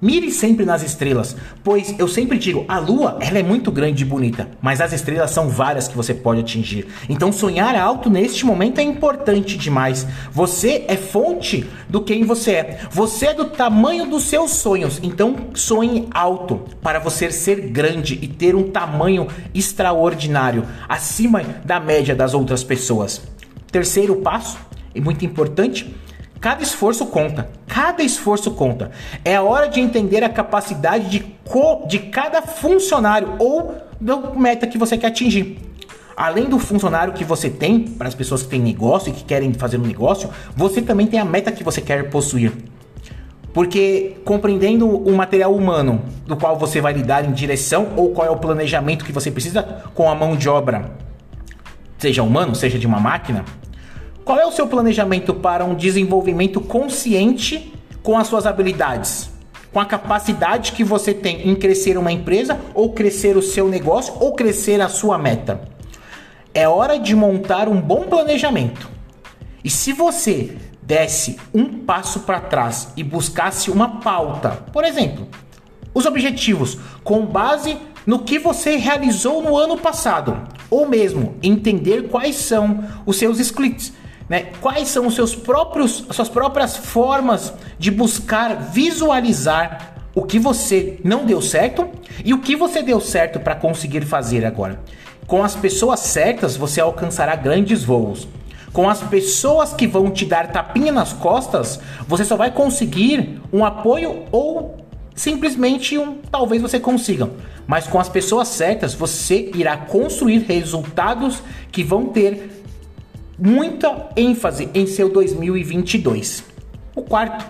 [0.00, 4.06] Mire sempre nas estrelas, pois eu sempre digo, a lua ela é muito grande e
[4.06, 6.86] bonita, mas as estrelas são várias que você pode atingir.
[7.08, 10.06] Então sonhar alto neste momento é importante demais.
[10.30, 12.80] Você é fonte do quem você é.
[12.92, 15.00] Você é do tamanho dos seus sonhos.
[15.02, 22.14] Então sonhe alto para você ser grande e ter um tamanho extraordinário, acima da média
[22.14, 23.20] das outras pessoas.
[23.72, 24.67] Terceiro passo,
[24.98, 25.94] e muito importante,
[26.40, 27.48] cada esforço conta.
[27.68, 28.90] Cada esforço conta.
[29.24, 34.66] É a hora de entender a capacidade de, co de cada funcionário ou da meta
[34.66, 35.58] que você quer atingir.
[36.16, 39.54] Além do funcionário que você tem, para as pessoas que têm negócio e que querem
[39.54, 42.52] fazer um negócio, você também tem a meta que você quer possuir.
[43.54, 48.30] Porque compreendendo o material humano do qual você vai lidar em direção ou qual é
[48.30, 49.62] o planejamento que você precisa
[49.94, 50.90] com a mão de obra,
[51.98, 53.44] seja humano, seja de uma máquina,
[54.28, 59.30] qual é o seu planejamento para um desenvolvimento consciente com as suas habilidades?
[59.72, 64.12] Com a capacidade que você tem em crescer uma empresa, ou crescer o seu negócio,
[64.20, 65.62] ou crescer a sua meta?
[66.52, 68.90] É hora de montar um bom planejamento.
[69.64, 75.26] E se você desse um passo para trás e buscasse uma pauta, por exemplo,
[75.94, 80.36] os objetivos com base no que você realizou no ano passado,
[80.68, 83.96] ou mesmo entender quais são os seus splits
[84.28, 84.48] né?
[84.60, 90.98] Quais são os seus próprios, as suas próprias formas de buscar visualizar o que você
[91.04, 91.88] não deu certo
[92.24, 94.80] e o que você deu certo para conseguir fazer agora.
[95.26, 98.26] Com as pessoas certas, você alcançará grandes voos.
[98.72, 103.64] Com as pessoas que vão te dar tapinha nas costas, você só vai conseguir um
[103.64, 104.76] apoio ou
[105.14, 107.30] simplesmente um talvez você consiga.
[107.66, 112.64] Mas com as pessoas certas, você irá construir resultados que vão ter
[113.38, 116.44] muita ênfase em seu 2022.
[116.94, 117.44] O quarto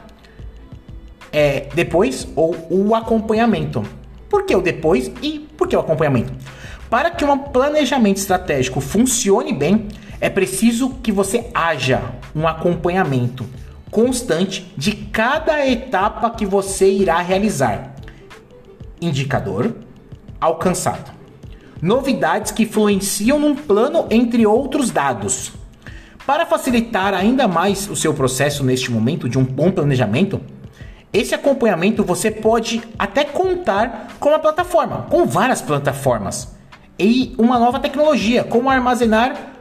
[1.33, 3.83] é depois ou o acompanhamento.
[4.29, 6.33] Por que o depois e por que o acompanhamento?
[6.91, 9.89] Para que um planejamento estratégico funcione bem,
[10.21, 13.47] é preciso que você haja um acompanhamento.
[13.91, 17.95] constante de cada etapa que você irá realizar.
[19.01, 19.75] Indicador
[20.39, 21.11] alcançado.
[21.81, 25.53] Novidades que influenciam num plano entre outros dados.
[26.29, 30.39] Para facilitar ainda mais o seu processo neste momento de um bom planejamento,
[31.11, 36.55] esse acompanhamento você pode até contar com uma plataforma, com várias plataformas
[36.99, 39.55] e uma nova tecnologia, como armazenar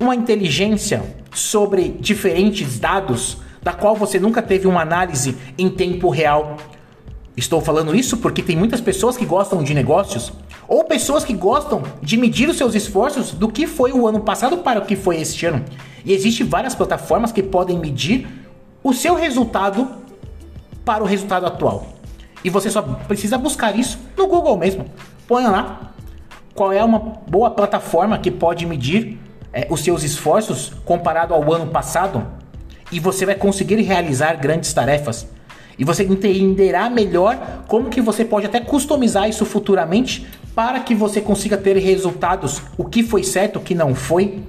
[0.00, 1.00] uma inteligência
[1.32, 6.56] sobre diferentes dados da qual você nunca teve uma análise em tempo real.
[7.36, 10.32] Estou falando isso porque tem muitas pessoas que gostam de negócios
[10.72, 14.56] ou pessoas que gostam de medir os seus esforços do que foi o ano passado
[14.56, 15.62] para o que foi este ano.
[16.02, 18.26] E existem várias plataformas que podem medir
[18.82, 19.86] o seu resultado
[20.82, 21.88] para o resultado atual.
[22.42, 24.86] E você só precisa buscar isso no Google mesmo.
[25.28, 25.92] Põe lá
[26.54, 29.18] qual é uma boa plataforma que pode medir
[29.52, 32.26] é, os seus esforços comparado ao ano passado
[32.90, 35.26] e você vai conseguir realizar grandes tarefas.
[35.78, 41.20] E você entenderá melhor como que você pode até customizar isso futuramente para que você
[41.20, 44.42] consiga ter resultados, o que foi certo, o que não foi.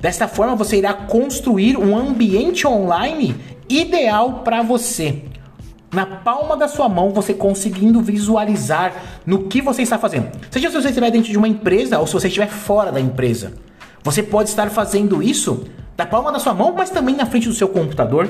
[0.00, 3.34] Desta forma, você irá construir um ambiente online
[3.68, 5.22] ideal para você.
[5.92, 8.92] Na palma da sua mão, você conseguindo visualizar
[9.24, 10.30] no que você está fazendo.
[10.50, 13.54] Seja se você estiver dentro de uma empresa ou se você estiver fora da empresa.
[14.02, 15.64] Você pode estar fazendo isso
[15.96, 18.28] da palma da sua mão, mas também na frente do seu computador.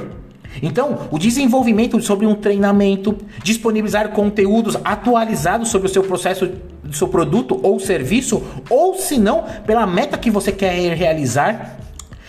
[0.63, 6.51] Então, o desenvolvimento sobre um treinamento, disponibilizar conteúdos atualizados sobre o seu processo,
[6.87, 11.79] do seu produto ou serviço, ou se não, pela meta que você quer realizar.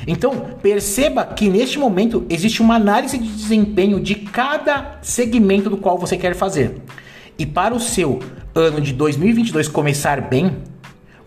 [0.06, 5.98] Então, perceba que neste momento existe uma análise de desempenho de cada segmento do qual
[5.98, 6.82] você quer fazer.
[7.38, 8.20] E para o seu
[8.56, 10.58] ano de 2022 começar bem,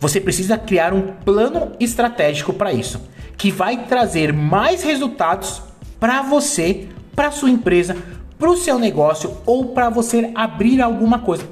[0.01, 3.01] você precisa criar um plano estratégico para isso,
[3.37, 5.62] que vai trazer mais resultados
[6.01, 7.97] para você, para sua empresa,
[8.38, 11.45] para o seu negócio ou para você abrir alguma coisa,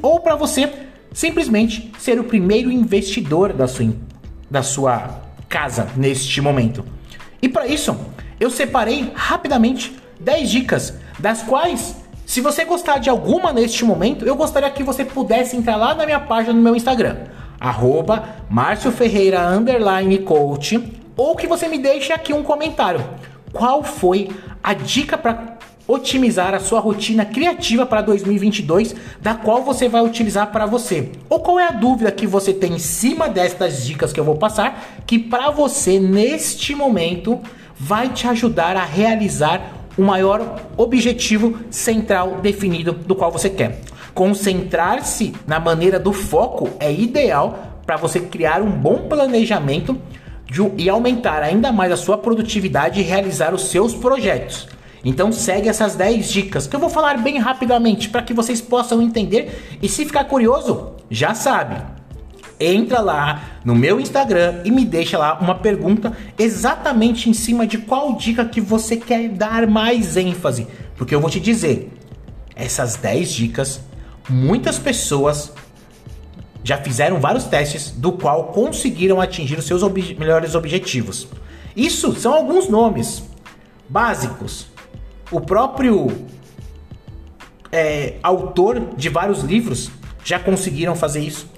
[0.00, 0.72] ou para você
[1.12, 3.92] simplesmente ser o primeiro investidor da sua,
[4.50, 6.84] da sua casa neste momento.
[7.40, 7.96] E para isso,
[8.40, 14.36] eu separei rapidamente 10 dicas, das quais, se você gostar de alguma neste momento, eu
[14.36, 17.16] gostaria que você pudesse entrar lá na minha página no meu Instagram,
[17.60, 18.36] arroba
[20.24, 23.04] Coach, ou que você me deixe aqui um comentário
[23.52, 24.30] qual foi
[24.62, 25.58] a dica para
[25.92, 31.10] otimizar a sua rotina criativa para 2022, da qual você vai utilizar para você.
[31.28, 34.36] Ou qual é a dúvida que você tem em cima destas dicas que eu vou
[34.36, 37.40] passar, que para você neste momento
[37.78, 43.80] vai te ajudar a realizar o maior objetivo central definido do qual você quer.
[44.14, 49.98] Concentrar-se na maneira do foco é ideal para você criar um bom planejamento
[50.76, 54.68] e aumentar ainda mais a sua produtividade e realizar os seus projetos.
[55.04, 59.02] Então segue essas 10 dicas que eu vou falar bem rapidamente para que vocês possam
[59.02, 61.76] entender e se ficar curioso, já sabe.
[62.60, 67.78] Entra lá no meu Instagram e me deixa lá uma pergunta exatamente em cima de
[67.78, 71.92] qual dica que você quer dar mais ênfase, porque eu vou te dizer,
[72.54, 73.80] essas 10 dicas
[74.28, 75.52] muitas pessoas
[76.64, 79.82] já fizeram vários testes do qual conseguiram atingir os seus
[80.16, 81.26] melhores objetivos.
[81.74, 83.22] Isso são alguns nomes
[83.88, 84.71] básicos.
[85.32, 86.08] O próprio
[87.72, 89.90] é, autor de vários livros
[90.22, 91.50] já conseguiram fazer isso.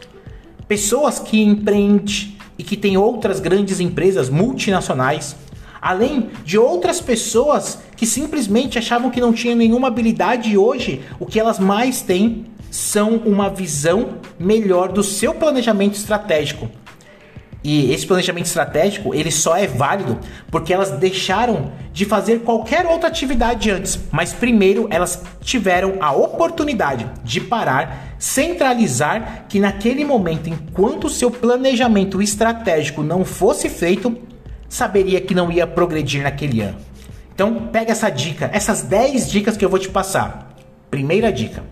[0.69, 5.35] Pessoas que empreendem e que têm outras grandes empresas multinacionais,
[5.83, 11.27] além de outras pessoas que simplesmente achavam que não tinham nenhuma habilidade e hoje o
[11.27, 16.71] que elas mais têm são uma visão melhor do seu planejamento estratégico.
[17.65, 23.09] E esse planejamento estratégico, ele só é válido porque elas deixaram de fazer qualquer outra
[23.09, 31.09] atividade antes, mas primeiro elas tiveram a oportunidade de parar, centralizar que naquele momento, enquanto
[31.09, 34.15] seu planejamento estratégico não fosse feito,
[34.69, 36.77] saberia que não ia progredir naquele ano.
[37.35, 40.55] Então, pega essa dica, essas 10 dicas que eu vou te passar.
[40.91, 41.65] Primeira dica: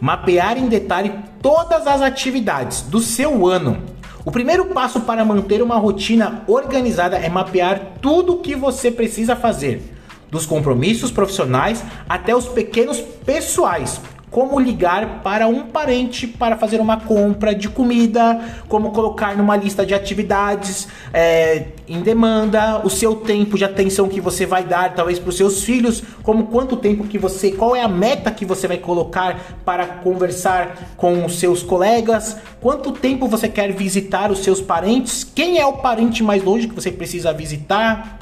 [0.00, 3.97] mapear em detalhe todas as atividades do seu ano.
[4.24, 9.36] O primeiro passo para manter uma rotina organizada é mapear tudo o que você precisa
[9.36, 9.82] fazer,
[10.30, 17.00] dos compromissos profissionais até os pequenos pessoais, como ligar para um parente para fazer uma
[17.00, 23.56] compra de comida, como colocar numa lista de atividades é, em demanda, o seu tempo
[23.56, 27.18] de atenção que você vai dar, talvez para os seus filhos, como quanto tempo que
[27.18, 32.36] você, qual é a meta que você vai colocar para conversar com os seus colegas,
[32.60, 36.74] quanto tempo você quer visitar os seus parentes, quem é o parente mais longe que
[36.74, 38.18] você precisa visitar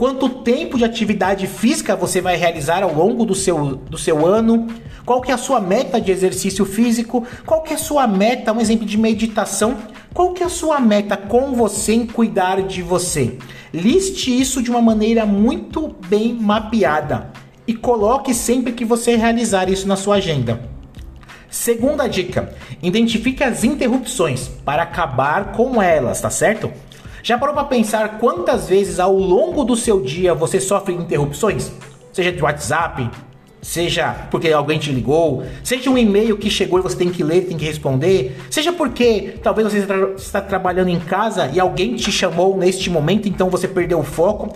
[0.00, 4.66] quanto tempo de atividade física você vai realizar ao longo do seu, do seu ano,
[5.04, 8.52] qual que é a sua meta de exercício físico, qual que é a sua meta,
[8.52, 9.76] um exemplo de meditação,
[10.12, 13.38] qual que é a sua meta com você em cuidar de você.
[13.72, 17.30] Liste isso de uma maneira muito bem mapeada
[17.66, 20.60] e coloque sempre que você realizar isso na sua agenda.
[21.48, 26.72] Segunda dica: identifique as interrupções para acabar com elas, tá certo?
[27.22, 31.70] Já parou para pensar quantas vezes ao longo do seu dia você sofre interrupções?
[32.12, 33.10] Seja de WhatsApp,
[33.62, 37.42] seja porque alguém te ligou, seja um e-mail que chegou e você tem que ler,
[37.42, 42.56] tem que responder, seja porque talvez você está trabalhando em casa e alguém te chamou
[42.56, 44.54] neste momento, então você perdeu o foco.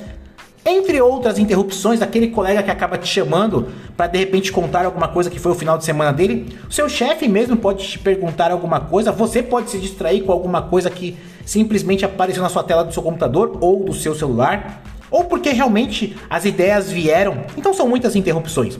[0.67, 5.29] Entre outras interrupções, aquele colega que acaba te chamando para de repente contar alguma coisa
[5.29, 8.81] que foi o final de semana dele, o seu chefe mesmo pode te perguntar alguma
[8.81, 12.95] coisa, você pode se distrair com alguma coisa que simplesmente apareceu na sua tela do
[12.95, 14.83] seu computador ou do seu celular,
[15.14, 17.44] ou porque realmente as ideias vieram.
[17.57, 18.77] Então são muitas interrupções.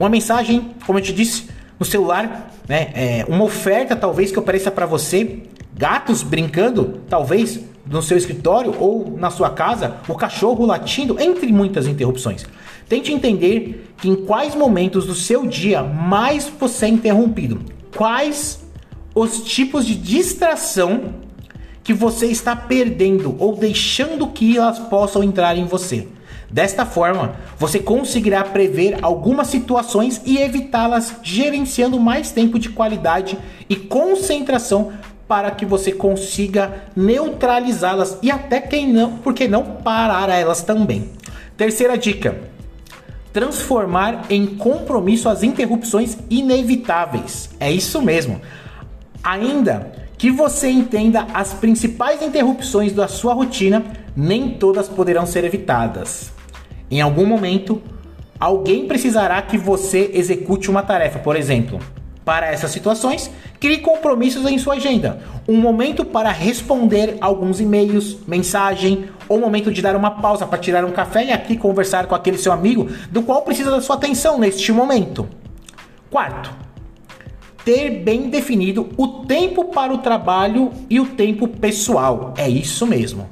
[0.00, 2.90] Uma mensagem, como eu te disse, no celular, né?
[2.92, 9.16] É, uma oferta talvez que apareça para você, gatos brincando, talvez no seu escritório ou
[9.16, 12.44] na sua casa, o cachorro latindo, entre muitas interrupções.
[12.88, 17.60] Tente entender que em quais momentos do seu dia mais você é interrompido.
[17.94, 18.60] Quais
[19.14, 21.14] os tipos de distração
[21.86, 26.08] que você está perdendo ou deixando que elas possam entrar em você.
[26.50, 33.38] Desta forma, você conseguirá prever algumas situações e evitá-las, gerenciando mais tempo de qualidade
[33.70, 34.94] e concentração
[35.28, 41.12] para que você consiga neutralizá-las e até quem não, porque não parar elas também.
[41.56, 42.36] Terceira dica:
[43.32, 47.48] transformar em compromisso as interrupções inevitáveis.
[47.60, 48.40] É isso mesmo.
[49.22, 53.84] Ainda que você entenda as principais interrupções da sua rotina,
[54.16, 56.32] nem todas poderão ser evitadas.
[56.90, 57.82] Em algum momento,
[58.40, 61.80] alguém precisará que você execute uma tarefa, por exemplo,
[62.24, 65.20] para essas situações, crie compromissos em sua agenda.
[65.46, 70.58] Um momento para responder alguns e-mails, mensagem, ou um momento de dar uma pausa para
[70.58, 73.96] tirar um café e aqui conversar com aquele seu amigo do qual precisa da sua
[73.96, 75.28] atenção neste momento.
[76.10, 76.65] Quarto,
[77.66, 82.32] ter bem definido o tempo para o trabalho e o tempo pessoal.
[82.38, 83.28] É isso mesmo.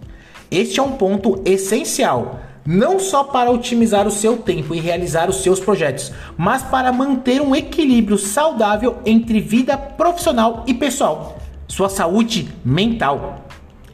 [0.51, 5.42] Este é um ponto essencial não só para otimizar o seu tempo e realizar os
[5.42, 12.49] seus projetos, mas para manter um equilíbrio saudável entre vida profissional e pessoal, sua saúde
[12.64, 13.44] mental.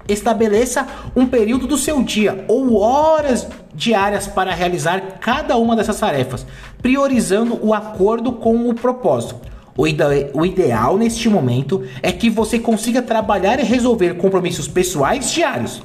[0.09, 6.47] Estabeleça um período do seu dia ou horas diárias para realizar cada uma dessas tarefas,
[6.81, 9.51] priorizando o acordo com o propósito.
[9.81, 15.33] O, ide o ideal neste momento é que você consiga trabalhar e resolver compromissos pessoais
[15.33, 15.83] diários.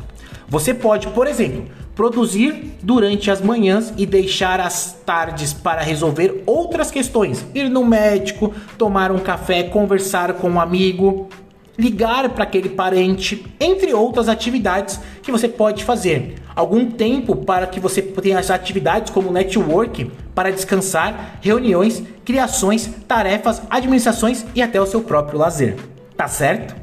[0.50, 1.64] Você pode, por exemplo,
[1.96, 8.54] produzir durante as manhãs e deixar as tardes para resolver outras questões, ir no médico,
[8.78, 11.30] tomar um café, conversar com um amigo,
[11.78, 16.36] ligar para aquele parente, entre outras atividades que você pode fazer.
[16.56, 23.62] Algum tempo para que você tenha as atividades como network para descansar, reuniões, criações, tarefas,
[23.70, 25.76] administrações e até o seu próprio lazer.
[26.16, 26.76] Tá certo?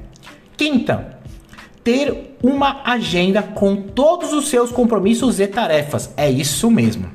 [0.57, 1.19] Quinta,
[1.83, 6.13] ter uma agenda com todos os seus compromissos e tarefas.
[6.17, 7.07] É isso mesmo.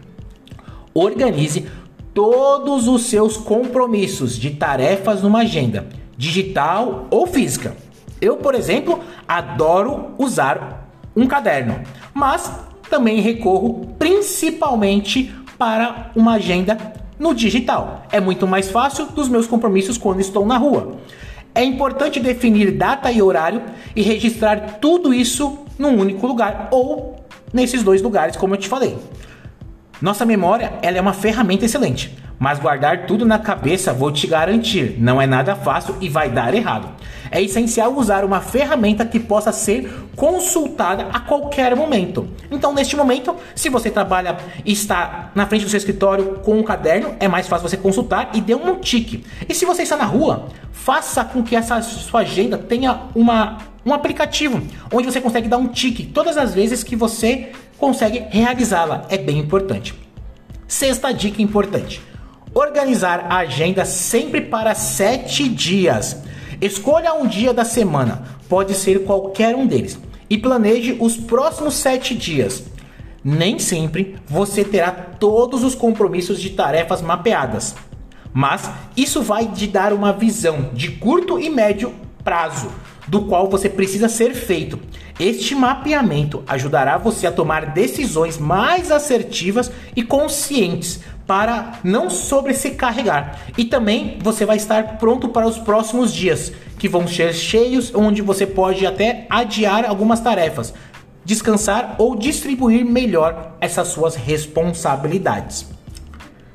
[0.94, 1.68] Organize
[2.14, 5.88] todos os seus compromissos de tarefas numa agenda,
[6.18, 7.76] digital ou física.
[8.20, 11.80] Eu, por exemplo, adoro usar um caderno,
[12.14, 12.52] mas
[12.90, 16.78] também recorro principalmente para uma agenda
[17.20, 18.06] no digital.
[18.12, 20.98] É muito mais fácil dos meus compromissos quando estou na rua.
[21.54, 23.62] É importante definir data e horário
[23.96, 27.16] e registrar tudo isso num único lugar ou
[27.52, 28.98] nesses dois lugares, como eu te falei.
[30.00, 34.96] Nossa memória ela é uma ferramenta excelente, mas guardar tudo na cabeça, vou te garantir,
[35.00, 36.90] não é nada fácil e vai dar errado.
[37.32, 42.28] É essencial usar uma ferramenta que possa ser consultada a qualquer momento.
[42.50, 46.64] Então, neste momento, se você trabalha e está na frente do seu escritório com um
[46.64, 49.26] caderno, é mais fácil você consultar e dê um tique.
[49.48, 53.94] E se você está na rua, faça com que essa sua agenda tenha uma, um
[53.94, 59.06] aplicativo onde você consegue dar um tique todas as vezes que você consegue realizá-la.
[59.10, 59.94] É bem importante.
[60.68, 62.02] Sexta dica importante:
[62.54, 66.18] organizar a agenda sempre para sete dias.
[66.60, 70.00] Escolha um dia da semana, pode ser qualquer um deles,
[70.30, 72.64] e planeje os próximos sete dias.
[73.24, 77.76] Nem sempre você terá todos os compromissos de tarefas mapeadas,
[78.34, 81.94] mas isso vai te dar uma visão de curto e médio
[82.24, 82.72] prazo
[83.08, 84.80] do qual você precisa ser feito.
[85.20, 92.72] Este mapeamento ajudará você a tomar decisões mais assertivas e conscientes para não sobre se
[92.72, 93.42] carregar.
[93.58, 98.22] E também você vai estar pronto para os próximos dias, que vão ser cheios, onde
[98.22, 100.74] você pode até adiar algumas tarefas,
[101.26, 105.68] descansar ou distribuir melhor essas suas responsabilidades.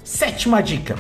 [0.05, 0.97] Sétima dica: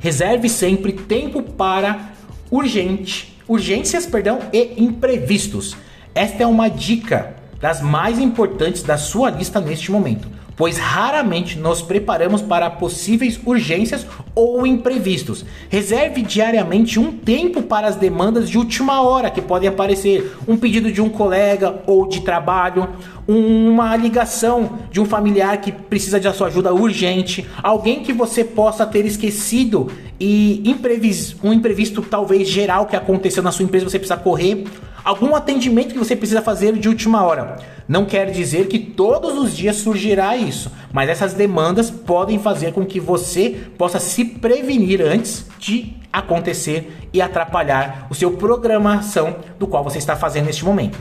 [0.00, 2.10] reserve sempre tempo para
[2.50, 5.76] urgente, urgências, perdão, e imprevistos.
[6.14, 11.82] Esta é uma dica das mais importantes da sua lista neste momento pois raramente nos
[11.82, 15.44] preparamos para possíveis urgências ou imprevistos.
[15.68, 20.92] Reserve diariamente um tempo para as demandas de última hora que podem aparecer, um pedido
[20.92, 22.88] de um colega ou de trabalho,
[23.26, 28.84] uma ligação de um familiar que precisa de sua ajuda urgente, alguém que você possa
[28.86, 29.90] ter esquecido
[30.20, 34.64] e imprevis, um imprevisto talvez geral que aconteceu na sua empresa, você precisa correr
[35.04, 37.56] algum atendimento que você precisa fazer de última hora.
[37.88, 42.86] Não quer dizer que todos os dias surgirá isso, mas essas demandas podem fazer com
[42.86, 49.82] que você possa se prevenir antes de acontecer e atrapalhar o seu programação do qual
[49.82, 50.98] você está fazendo neste momento.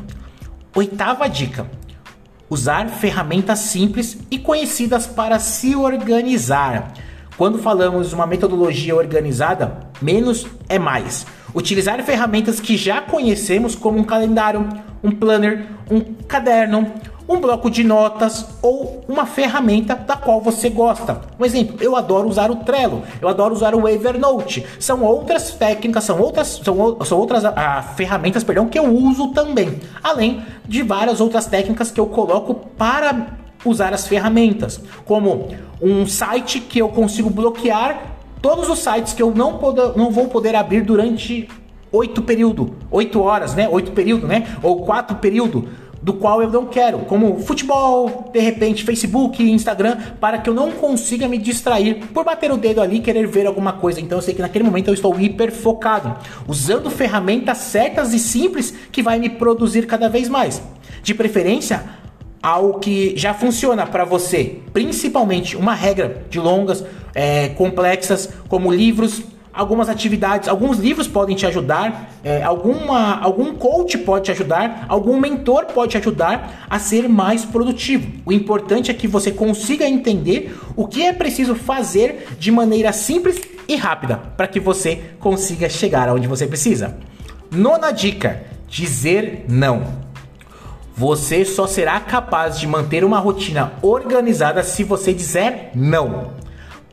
[0.75, 1.69] Oitava dica:
[2.49, 6.93] usar ferramentas simples e conhecidas para se organizar.
[7.37, 11.25] Quando falamos de uma metodologia organizada, menos é mais.
[11.53, 14.67] Utilizar ferramentas que já conhecemos, como um calendário,
[15.03, 16.91] um planner, um caderno,
[17.27, 21.21] um bloco de notas ou uma ferramenta da qual você gosta.
[21.39, 24.65] Um exemplo, eu adoro usar o Trello, eu adoro usar o Evernote.
[24.79, 29.79] São outras técnicas, são outras, são, são outras ah, ferramentas, perdão, que eu uso também.
[30.03, 35.49] Além de várias outras técnicas que eu coloco para usar as ferramentas, como
[35.81, 40.27] um site que eu consigo bloquear todos os sites que eu não, poder, não vou
[40.27, 41.47] poder abrir durante
[41.91, 43.67] oito período, oito horas, né?
[43.69, 44.57] Oito período, né?
[44.63, 45.67] Ou quatro período,
[46.01, 50.71] do qual eu não quero, como futebol, de repente Facebook, Instagram, para que eu não
[50.71, 54.01] consiga me distrair por bater o dedo ali e querer ver alguma coisa.
[54.01, 56.15] Então eu sei que naquele momento eu estou hiper focado,
[56.47, 60.61] usando ferramentas certas e simples que vai me produzir cada vez mais.
[61.03, 61.83] De preferência,
[62.41, 66.83] algo que já funciona para você, principalmente uma regra de longas,
[67.13, 69.21] é, complexas, como livros,
[69.53, 75.19] algumas atividades, alguns livros podem te ajudar, é, alguma, algum coach pode te ajudar, algum
[75.19, 78.07] mentor pode te ajudar a ser mais produtivo.
[78.25, 83.41] O importante é que você consiga entender o que é preciso fazer de maneira simples
[83.67, 86.97] e rápida para que você consiga chegar aonde você precisa.
[87.51, 90.10] Nona dica: dizer não.
[91.01, 96.33] Você só será capaz de manter uma rotina organizada se você dizer não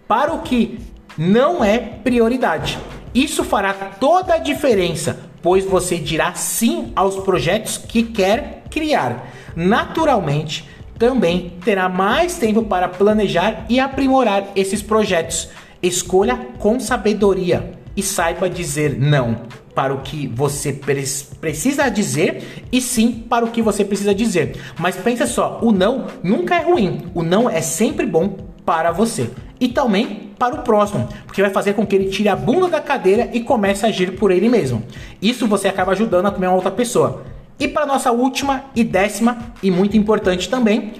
[0.09, 0.80] para o que
[1.18, 2.78] não é prioridade.
[3.14, 9.30] Isso fará toda a diferença, pois você dirá sim aos projetos que quer criar.
[9.54, 10.66] Naturalmente,
[10.98, 15.50] também terá mais tempo para planejar e aprimorar esses projetos.
[15.82, 19.42] Escolha com sabedoria e saiba dizer não
[19.79, 24.57] para o que você precisa dizer e sim para o que você precisa dizer.
[24.76, 27.03] Mas pensa só, o não nunca é ruim.
[27.14, 31.74] O não é sempre bom para você e também para o próximo, porque vai fazer
[31.74, 34.83] com que ele tire a bunda da cadeira e comece a agir por ele mesmo.
[35.22, 37.22] Isso você acaba ajudando a também uma outra pessoa.
[37.57, 40.95] E para nossa última e décima e muito importante também,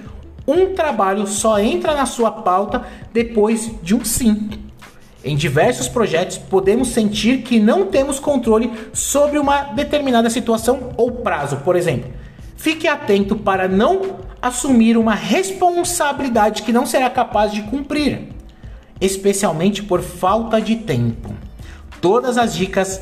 [0.47, 4.68] um trabalho só entra na sua pauta depois de um sim.
[5.23, 11.57] Em diversos projetos, podemos sentir que não temos controle sobre uma determinada situação ou prazo,
[11.57, 12.09] por exemplo.
[12.55, 18.29] Fique atento para não assumir uma responsabilidade que não será capaz de cumprir,
[19.01, 21.33] especialmente por falta de tempo.
[22.01, 23.01] Todas as dicas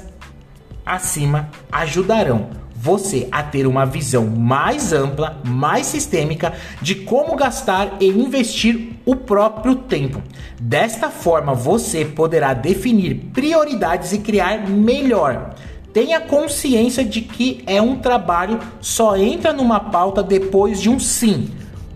[0.84, 2.49] acima ajudarão
[2.88, 9.14] você a ter uma visão mais ampla, mais sistêmica de como gastar e investir o
[9.14, 10.24] próprio tempo.
[10.58, 15.54] Desta forma, você poderá definir prioridades e criar melhor.
[15.92, 21.50] Tenha consciência de que é um trabalho só entra numa pauta depois de um sim,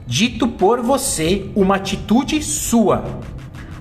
[0.06, 3.06] dito por você, uma atitude sua.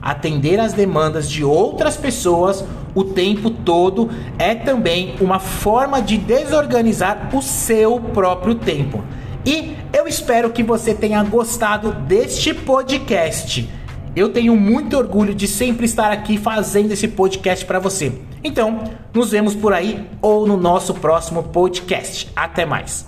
[0.00, 7.30] Atender às demandas de outras pessoas o tempo todo é também uma forma de desorganizar
[7.34, 9.02] o seu próprio tempo.
[9.44, 13.68] E eu espero que você tenha gostado deste podcast.
[14.14, 18.12] Eu tenho muito orgulho de sempre estar aqui fazendo esse podcast para você.
[18.42, 18.82] Então,
[19.14, 22.28] nos vemos por aí ou no nosso próximo podcast.
[22.34, 23.06] Até mais.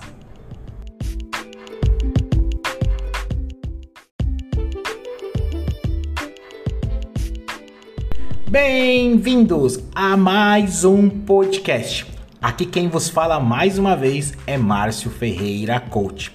[8.53, 12.05] Bem-vindos a mais um podcast.
[12.39, 16.31] Aqui quem vos fala mais uma vez é Márcio Ferreira Coach.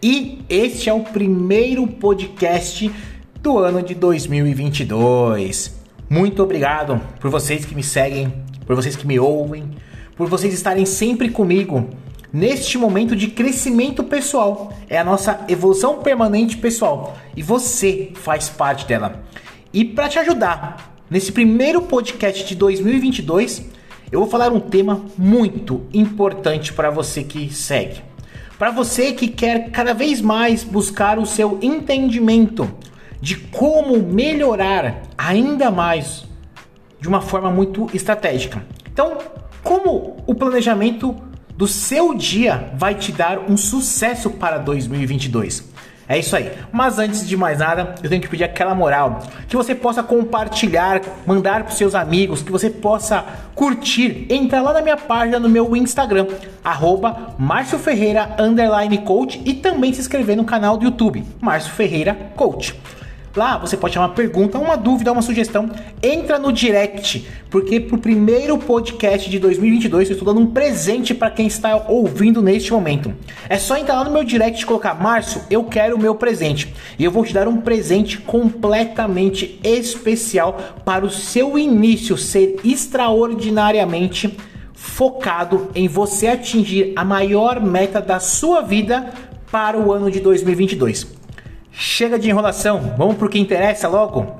[0.00, 2.88] E este é o primeiro podcast
[3.42, 5.76] do ano de 2022.
[6.08, 8.32] Muito obrigado por vocês que me seguem,
[8.64, 9.68] por vocês que me ouvem,
[10.16, 11.90] por vocês estarem sempre comigo
[12.32, 14.72] neste momento de crescimento pessoal.
[14.88, 19.24] É a nossa evolução permanente pessoal e você faz parte dela.
[19.72, 23.66] E para te ajudar nesse primeiro podcast de 2022,
[24.10, 28.02] eu vou falar um tema muito importante para você que segue.
[28.58, 32.68] Para você que quer cada vez mais buscar o seu entendimento
[33.20, 36.24] de como melhorar ainda mais
[37.00, 38.64] de uma forma muito estratégica.
[38.92, 39.18] Então,
[39.62, 41.14] como o planejamento
[41.56, 45.68] do seu dia vai te dar um sucesso para 2022?
[46.08, 46.50] É isso aí.
[46.72, 51.02] Mas antes de mais nada, eu tenho que pedir aquela moral, que você possa compartilhar,
[51.26, 55.76] mandar para seus amigos, que você possa curtir, entrar lá na minha página no meu
[55.76, 56.26] Instagram,
[56.64, 58.36] arroba Márcio Ferreira
[59.04, 62.74] Coach e também se inscrever no canal do YouTube, Márcio Ferreira Coach.
[63.38, 65.70] Lá você pode chamar uma pergunta, uma dúvida, uma sugestão.
[66.02, 71.30] Entra no direct, porque pro primeiro podcast de 2022 eu estou dando um presente para
[71.30, 73.14] quem está ouvindo neste momento.
[73.48, 76.74] É só entrar lá no meu direct e colocar: Márcio, eu quero o meu presente.
[76.98, 84.36] E eu vou te dar um presente completamente especial para o seu início ser extraordinariamente
[84.74, 89.14] focado em você atingir a maior meta da sua vida
[89.48, 91.17] para o ano de 2022.
[91.80, 94.36] Chega de enrolação, vamos para o que interessa logo.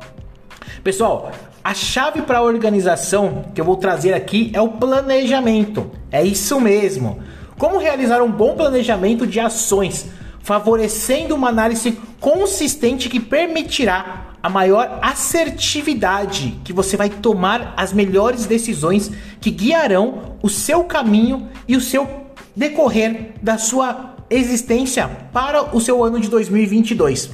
[0.83, 1.31] Pessoal,
[1.63, 5.89] a chave para a organização que eu vou trazer aqui é o planejamento.
[6.11, 7.21] É isso mesmo.
[7.57, 10.07] Como realizar um bom planejamento de ações,
[10.41, 18.47] favorecendo uma análise consistente que permitirá a maior assertividade que você vai tomar as melhores
[18.47, 22.27] decisões que guiarão o seu caminho e o seu
[22.57, 27.31] decorrer da sua existência para o seu ano de 2022.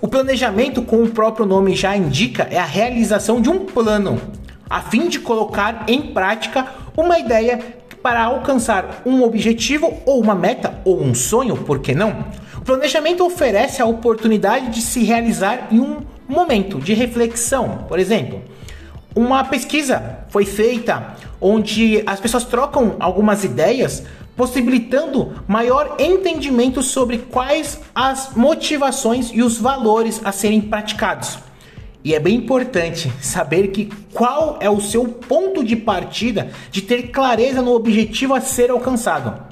[0.00, 4.20] O planejamento, como o próprio nome já indica, é a realização de um plano,
[4.70, 6.66] a fim de colocar em prática
[6.96, 7.58] uma ideia
[8.02, 12.24] para alcançar um objetivo ou uma meta ou um sonho, por que não?
[12.56, 18.42] O planejamento oferece a oportunidade de se realizar em um momento de reflexão, por exemplo.
[19.16, 24.04] Uma pesquisa foi feita onde as pessoas trocam algumas ideias
[24.38, 31.40] possibilitando maior entendimento sobre quais as motivações e os valores a serem praticados.
[32.04, 37.08] E é bem importante saber que qual é o seu ponto de partida de ter
[37.08, 39.42] clareza no objetivo a ser alcançado.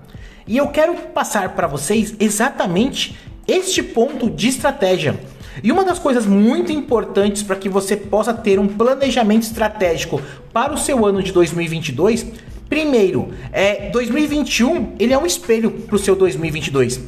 [0.46, 3.18] E eu quero passar para vocês exatamente
[3.48, 5.18] este ponto de estratégia.
[5.64, 10.22] E uma das coisas muito importantes para que você possa ter um planejamento estratégico
[10.52, 12.26] para o seu ano de 2022
[12.68, 17.00] Primeiro, é 2021 ele é um espelho para o seu 2022.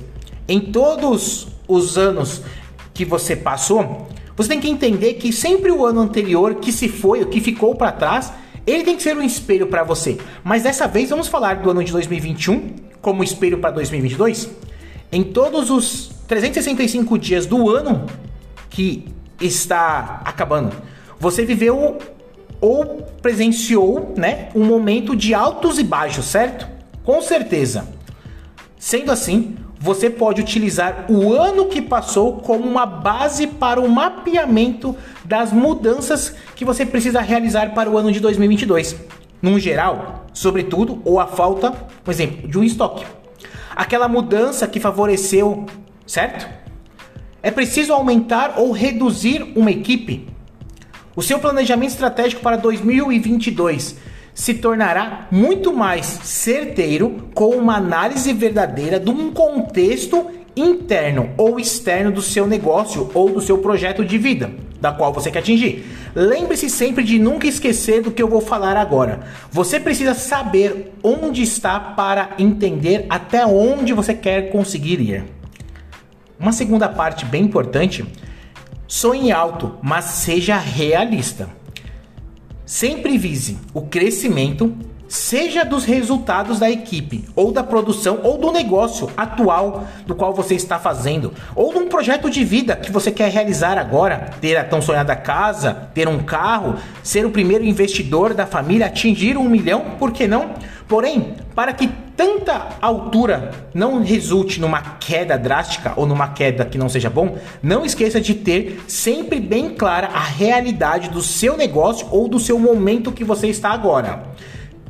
[0.49, 2.43] Em todos os anos
[2.95, 7.23] que você passou, você tem que entender que sempre o ano anterior que se foi,
[7.23, 8.33] o que ficou para trás,
[8.67, 10.17] ele tem que ser um espelho para você.
[10.45, 14.49] Mas dessa vez vamos falar do ano de 2021 como espelho para 2022.
[15.11, 18.07] Em todos os 365 dias do ano
[18.71, 19.07] que
[19.41, 20.77] está acabando,
[21.19, 21.99] você viveu
[22.61, 26.67] ou presenciou, né, um momento de altos e baixos, certo?
[27.05, 27.89] Com certeza.
[28.79, 34.97] Sendo assim, você pode utilizar o ano que passou como uma base para o mapeamento
[35.25, 38.97] das mudanças que você precisa realizar para o ano de 2022.
[39.41, 43.05] Num geral, sobretudo, ou a falta, por exemplo, de um estoque.
[43.75, 45.65] Aquela mudança que favoreceu,
[46.05, 46.49] certo?
[47.41, 50.27] É preciso aumentar ou reduzir uma equipe
[51.19, 53.97] o seu planejamento estratégico para 2022
[54.33, 62.13] se tornará muito mais certeiro com uma análise verdadeira de um contexto interno ou externo
[62.13, 65.85] do seu negócio ou do seu projeto de vida, da qual você quer atingir.
[66.15, 69.23] Lembre-se sempre de nunca esquecer do que eu vou falar agora.
[69.51, 75.25] Você precisa saber onde está para entender até onde você quer conseguir ir.
[76.39, 78.07] Uma segunda parte bem importante
[78.91, 81.51] Sonhe alto, mas seja realista.
[82.65, 84.75] Sempre vise o crescimento,
[85.09, 90.55] seja dos resultados da equipe, ou da produção, ou do negócio atual do qual você
[90.55, 94.65] está fazendo, ou de um projeto de vida que você quer realizar agora, ter a
[94.65, 99.97] tão sonhada casa, ter um carro, ser o primeiro investidor da família, atingir um milhão,
[99.99, 100.51] por que não?
[100.87, 101.87] Porém, para que
[102.17, 107.85] tanta altura não resulte numa queda drástica ou numa queda que não seja bom, não
[107.85, 113.13] esqueça de ter sempre bem clara a realidade do seu negócio ou do seu momento
[113.13, 114.23] que você está agora.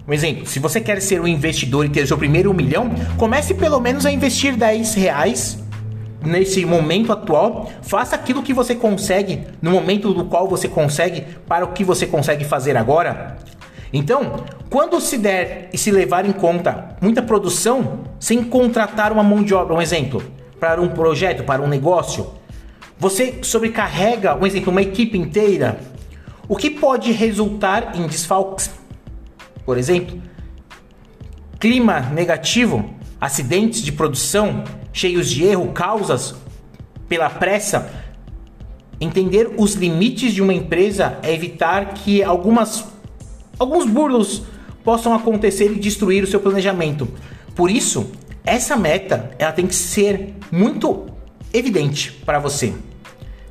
[0.08, 3.52] Um exemplo, se você quer ser um investidor e ter seu primeiro um milhão, comece
[3.52, 5.58] pelo menos a investir 10 reais
[6.24, 11.66] nesse momento atual, faça aquilo que você consegue no momento do qual você consegue para
[11.66, 13.36] o que você consegue fazer agora.
[13.92, 19.42] Então, quando se der e se levar em conta muita produção sem contratar uma mão
[19.42, 20.22] de obra, um exemplo,
[20.58, 22.32] para um projeto, para um negócio,
[22.98, 25.78] você sobrecarrega, um exemplo, uma equipe inteira,
[26.48, 28.70] o que pode resultar em desfalques.
[29.68, 30.18] Por exemplo,
[31.60, 32.88] clima negativo,
[33.20, 34.64] acidentes de produção
[34.94, 36.34] cheios de erro, causas
[37.06, 37.92] pela pressa.
[38.98, 42.82] Entender os limites de uma empresa é evitar que algumas
[43.58, 44.44] alguns burlos
[44.82, 47.06] possam acontecer e destruir o seu planejamento.
[47.54, 48.10] Por isso,
[48.46, 51.04] essa meta ela tem que ser muito
[51.52, 52.72] evidente para você.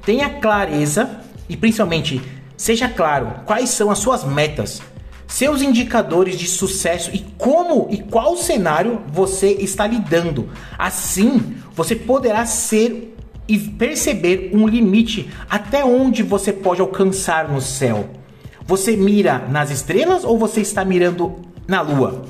[0.03, 2.19] Tenha clareza e principalmente
[2.57, 4.81] seja claro quais são as suas metas,
[5.27, 10.49] seus indicadores de sucesso e como e qual cenário você está lidando.
[10.77, 13.15] Assim, você poderá ser
[13.47, 18.09] e perceber um limite até onde você pode alcançar no céu.
[18.65, 21.35] Você mira nas estrelas ou você está mirando
[21.67, 22.25] na lua?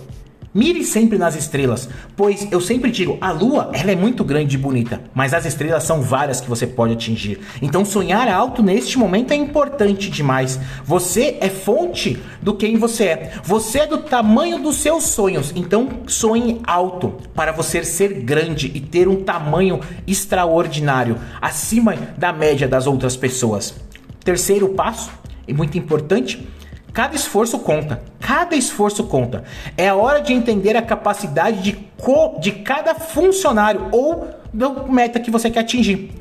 [0.54, 4.60] Mire sempre nas estrelas, pois eu sempre digo, a lua ela é muito grande e
[4.60, 7.40] bonita, mas as estrelas são várias que você pode atingir.
[7.62, 10.60] Então sonhar alto neste momento é importante demais.
[10.84, 13.34] Você é fonte do quem você é.
[13.44, 15.52] Você é do tamanho dos seus sonhos.
[15.56, 22.68] Então sonhe alto para você ser grande e ter um tamanho extraordinário, acima da média
[22.68, 23.76] das outras pessoas.
[24.24, 25.12] Terceiro passo,
[25.48, 26.46] e muito importante,
[26.94, 28.02] Cada esforço conta.
[28.20, 29.44] Cada esforço conta.
[29.78, 35.20] É a hora de entender a capacidade de, co de cada funcionário ou da meta
[35.20, 36.12] que você quer atingir.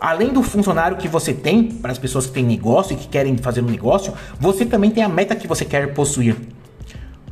[0.00, 3.36] Além do funcionário que você tem, para as pessoas que têm negócio e que querem
[3.36, 6.36] fazer um negócio, você também tem a meta que você quer possuir.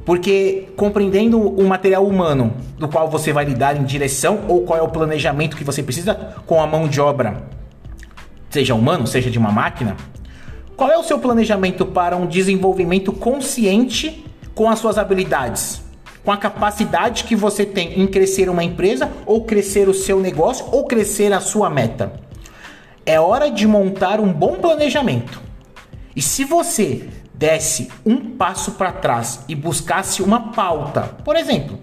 [0.05, 4.83] Porque compreendendo o material humano do qual você vai lidar em direção ou qual é
[4.83, 6.15] o planejamento que você precisa
[6.47, 7.43] com a mão de obra,
[8.51, 9.97] seja humano, seja de uma máquina,
[10.77, 14.25] qual é o seu planejamento para um desenvolvimento consciente
[14.55, 15.81] com as suas habilidades?
[16.23, 20.67] Com a capacidade que você tem em crescer uma empresa, ou crescer o seu negócio,
[20.71, 22.13] ou crescer a sua meta?
[23.07, 25.41] É hora de montar um bom planejamento.
[26.15, 31.79] E se você desse um passo para trás e buscasse uma pauta, por exemplo,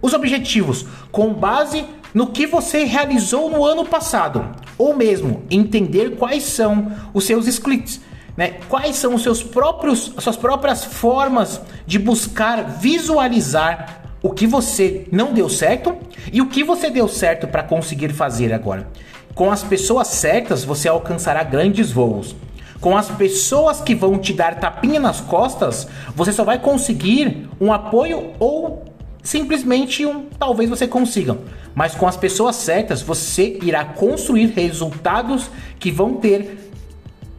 [0.00, 6.44] os objetivos com base no que você realizou no ano passado, ou mesmo entender quais
[6.44, 8.00] são os seus splits
[8.36, 8.56] né?
[8.68, 15.06] Quais são os seus próprios, as suas próprias formas de buscar visualizar o que você
[15.10, 15.96] não deu certo
[16.32, 18.88] e o que você deu certo para conseguir fazer agora.
[19.34, 22.36] Com as pessoas certas, você alcançará grandes voos.
[22.80, 27.72] Com as pessoas que vão te dar tapinha nas costas, você só vai conseguir um
[27.72, 28.84] apoio ou
[29.22, 31.38] simplesmente um talvez você consiga.
[31.74, 36.71] Mas com as pessoas certas, você irá construir resultados que vão ter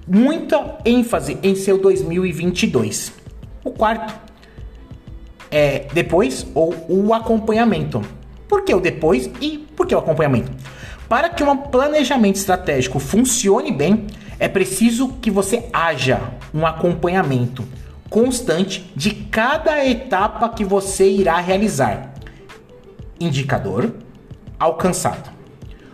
[0.07, 3.13] muita ênfase em seu 2022.
[3.63, 4.13] O quarto
[5.49, 8.01] é depois ou o acompanhamento.
[8.47, 10.51] Por que o depois e por que o acompanhamento?
[11.07, 14.07] Para que um planejamento estratégico funcione bem,
[14.39, 16.19] é preciso que você haja
[16.53, 17.63] um acompanhamento
[18.09, 22.13] constante de cada etapa que você irá realizar.
[23.19, 23.93] Indicador
[24.59, 25.31] alcançado.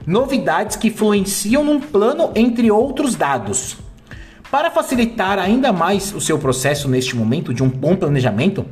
[0.06, 3.78] Novidades que influenciam num plano entre outros dados.
[4.52, 8.66] Para facilitar ainda mais o seu processo neste momento de um bom planejamento,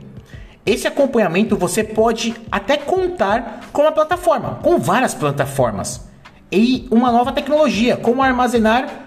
[0.66, 6.10] esse acompanhamento você pode até contar com uma plataforma, com várias plataformas
[6.52, 9.06] e uma nova tecnologia, como armazenar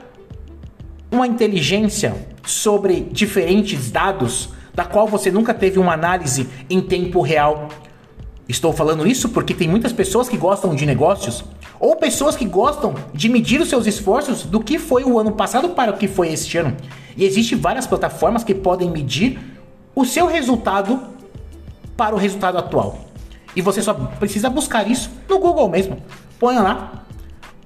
[1.11, 2.15] uma inteligência
[2.45, 7.69] sobre diferentes dados da qual você nunca teve uma análise em tempo real.
[8.49, 11.45] Estou falando isso porque tem muitas pessoas que gostam de negócios
[11.81, 15.71] ou pessoas que gostam de medir os seus esforços do que foi o ano passado
[15.71, 16.77] para o que foi este ano.
[17.17, 19.41] E existem várias plataformas que podem medir
[19.95, 21.01] o seu resultado
[21.97, 22.99] para o resultado atual.
[23.57, 25.97] E você só precisa buscar isso no Google mesmo.
[26.39, 27.05] Ponha lá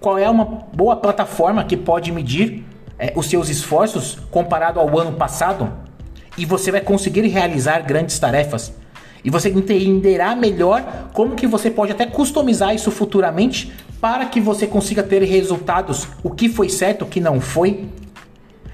[0.01, 2.65] qual é uma boa plataforma que pode medir
[2.99, 5.73] é, os seus esforços comparado ao ano passado
[6.39, 8.73] e você vai conseguir realizar grandes tarefas.
[9.25, 14.67] E você entenderá melhor como que você pode até customizar isso futuramente para que você
[14.67, 17.89] consiga ter resultados, o que foi certo, o que não foi.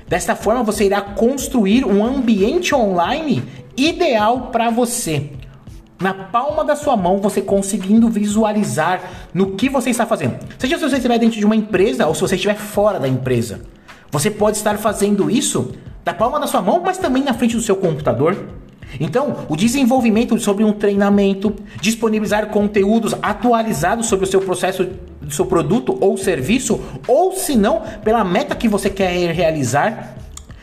[0.08, 3.44] Desta forma, você irá construir um ambiente online
[3.76, 5.30] ideal para você.
[6.00, 10.36] Na palma da sua mão, você conseguindo visualizar no que você está fazendo.
[10.58, 13.60] Seja se você estiver dentro de uma empresa ou se você estiver fora da empresa.
[14.10, 15.72] Você pode estar fazendo isso
[16.02, 18.36] da palma da sua mão, mas também na frente do seu computador.
[18.98, 24.88] Então, o desenvolvimento sobre um treinamento, disponibilizar conteúdos atualizados sobre o seu processo,
[25.28, 30.16] seu produto ou serviço, ou se não, pela meta que você quer realizar.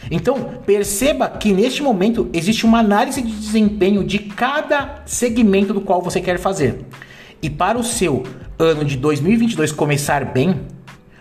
[0.09, 6.01] Então, perceba que neste momento existe uma análise de desempenho de cada segmento do qual
[6.01, 6.85] você quer fazer.
[7.41, 8.23] E para o seu
[8.57, 10.61] ano de 2022 começar bem,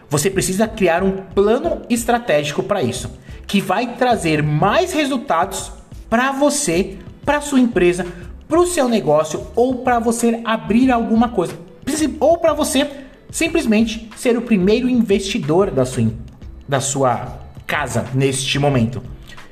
[0.08, 3.10] você precisa criar um plano estratégico para isso,
[3.46, 5.72] que vai trazer mais resultados
[6.08, 8.06] para você, para sua empresa,
[8.48, 11.54] para o seu negócio ou para você abrir alguma coisa,
[12.20, 12.88] ou para você
[13.30, 16.12] simplesmente ser o primeiro investidor da sua,
[16.68, 19.02] da sua casa neste momento.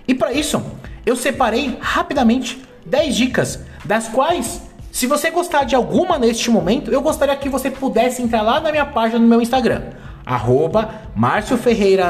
[0.06, 0.62] E para isso,
[1.04, 7.02] eu separei rapidamente 10 dicas, das quais, se você gostar de alguma neste momento, eu
[7.02, 9.82] gostaria que você pudesse entrar lá na minha página no meu Instagram,
[10.24, 12.06] arroba Márcio Ferreira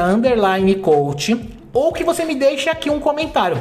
[0.81, 3.59] Coach, ou que você me deixe aqui um comentário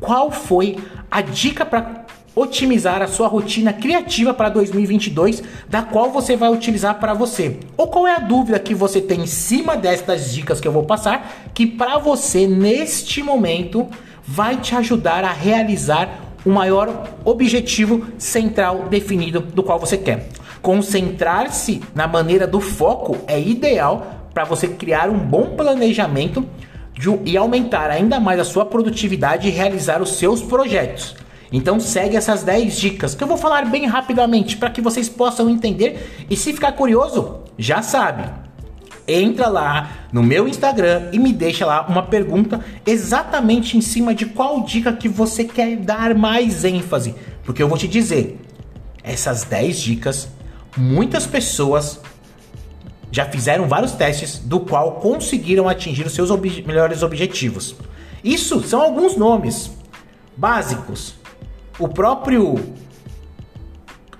[0.00, 0.76] qual foi
[1.10, 7.00] a dica para otimizar a sua rotina criativa para 2022, da qual você vai utilizar
[7.00, 7.58] para você.
[7.78, 10.84] Ou qual é a dúvida que você tem em cima destas dicas que eu vou
[10.84, 13.88] passar, que para você neste momento
[14.22, 20.28] vai te ajudar a realizar o maior objetivo central definido do qual você quer.
[20.60, 26.46] Concentrar-se na maneira do foco é ideal para você criar um bom planejamento
[27.24, 31.14] e aumentar ainda mais a sua produtividade e realizar os seus projetos.
[31.52, 35.48] Então segue essas 10 dicas que eu vou falar bem rapidamente para que vocês possam
[35.48, 38.28] entender e se ficar curioso, já sabe.
[39.06, 44.26] Entra lá no meu Instagram e me deixa lá uma pergunta exatamente em cima de
[44.26, 48.40] qual dica que você quer dar mais ênfase, porque eu vou te dizer,
[49.04, 50.28] essas 10 dicas
[50.76, 52.00] muitas pessoas
[53.16, 57.74] já fizeram vários testes do qual conseguiram atingir os seus ob melhores objetivos.
[58.22, 59.70] Isso são alguns nomes
[60.36, 61.14] básicos.
[61.78, 62.56] O próprio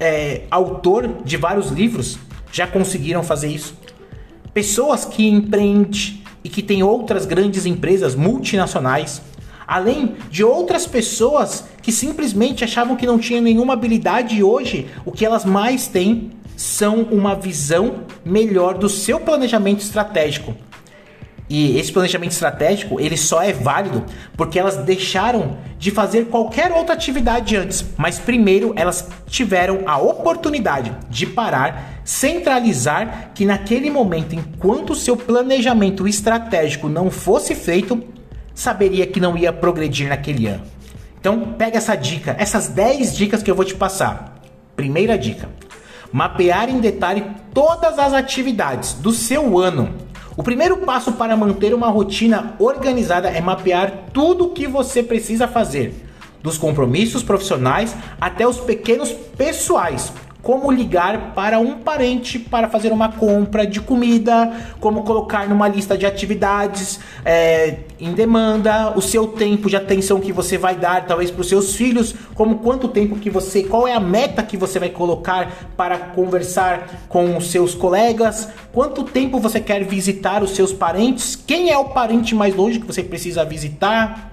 [0.01, 2.19] é, autor de vários livros
[2.51, 3.79] já conseguiram fazer isso.
[4.55, 9.21] Pessoas que empreendem e que têm outras grandes empresas multinacionais,
[9.67, 15.13] além de outras pessoas que simplesmente achavam que não tinham nenhuma habilidade e hoje o
[15.13, 20.55] que elas mais têm são uma visão melhor do seu planejamento estratégico.
[21.49, 24.05] E esse planejamento estratégico, ele só é válido
[24.37, 30.93] porque elas deixaram de fazer qualquer outra atividade antes, mas primeiro elas tiveram a oportunidade
[31.09, 38.03] de parar, centralizar que naquele momento, enquanto o seu planejamento estratégico não fosse feito,
[38.53, 40.65] saberia que não ia progredir naquele ano.
[41.21, 44.41] Então, pega essa dica, essas 10 dicas que eu vou te passar.
[44.75, 45.49] Primeira dica:
[46.13, 49.95] mapear em detalhe todas as atividades do seu ano.
[50.37, 55.49] O primeiro passo para manter uma rotina organizada é mapear tudo o que você precisa
[55.49, 56.07] fazer,
[56.43, 60.13] dos compromissos profissionais até os pequenos pessoais,
[60.47, 65.99] como ligar para um parente para fazer uma compra de comida, como colocar numa lista
[65.99, 71.33] de atividades é, em demanda, o seu tempo de atenção que você vai dar, talvez
[71.33, 74.79] para os seus filhos, como quanto tempo que você, qual é a meta que você
[74.79, 80.73] vai colocar para conversar com os seus colegas, quanto tempo você quer visitar os seus
[80.73, 84.31] parentes, quem é o parente mais longe que você precisa visitar.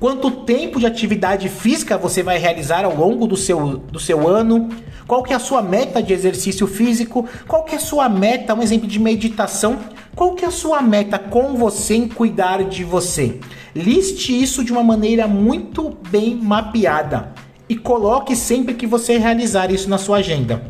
[0.00, 4.68] Quanto tempo de atividade física você vai realizar ao longo do seu, do seu ano?
[5.08, 7.26] Qual que é a sua meta de exercício físico?
[7.48, 9.76] Qual que é a sua meta, um exemplo de meditação?
[10.14, 13.40] Qual que é a sua meta com você em cuidar de você?
[13.74, 17.32] Liste isso de uma maneira muito bem mapeada
[17.68, 20.62] e coloque sempre que você realizar isso na sua agenda.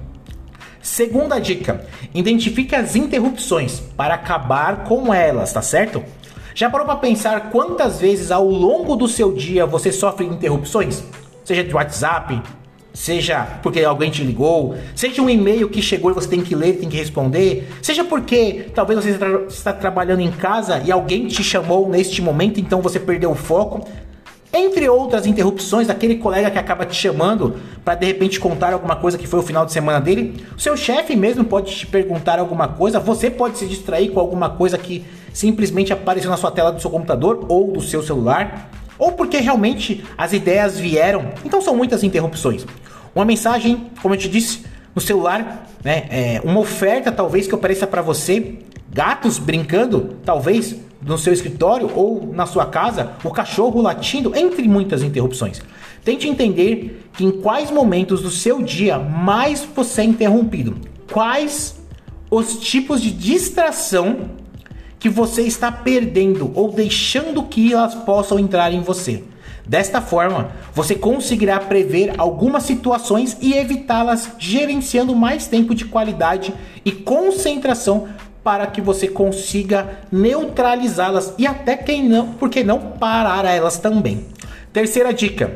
[0.81, 6.03] Segunda dica: identifique as interrupções para acabar com elas, tá certo?
[6.59, 11.05] Já parou para pensar quantas vezes ao longo do seu dia você sofre interrupções?
[11.45, 12.43] Seja de WhatsApp,
[12.93, 16.81] seja porque alguém te ligou, seja um e-mail que chegou e você tem que ler,
[16.81, 21.89] tem que responder, seja porque talvez você está trabalhando em casa e alguém te chamou
[21.89, 23.87] neste momento, então você perdeu o foco.
[24.53, 27.55] Entre outras interrupções, daquele colega que acaba te chamando
[27.85, 31.15] para de repente contar alguma coisa que foi o final de semana dele, seu chefe
[31.15, 35.05] mesmo pode te perguntar alguma coisa, você pode se distrair com alguma coisa que
[35.39, 38.68] simplesmente apareceu na sua tela do seu computador ou do seu celular,
[38.99, 41.30] ou porque realmente as ideias vieram.
[41.45, 42.66] Então são muitas interrupções.
[43.14, 46.07] Uma mensagem, como eu te disse, no celular, né?
[46.11, 48.59] É, uma oferta talvez que apareça para você,
[48.93, 55.05] gatos brincando, talvez no seu escritório ou na sua casa, o cachorro latindo, entre muitas
[55.05, 55.62] interrupções.
[56.05, 60.76] Tente entender que em quais momentos do seu dia mais você é interrompido.
[61.12, 61.76] Quais
[62.28, 64.36] os tipos de distração
[64.99, 69.22] que você está perdendo ou deixando que elas possam entrar em você.
[69.66, 76.90] Desta forma, você conseguirá prever algumas situações e evitá-las, gerenciando mais tempo de qualidade e
[76.90, 78.09] concentração
[78.42, 84.24] para que você consiga neutralizá-las e até quem não, porque não parar elas também.
[84.72, 85.53] Terceira dica: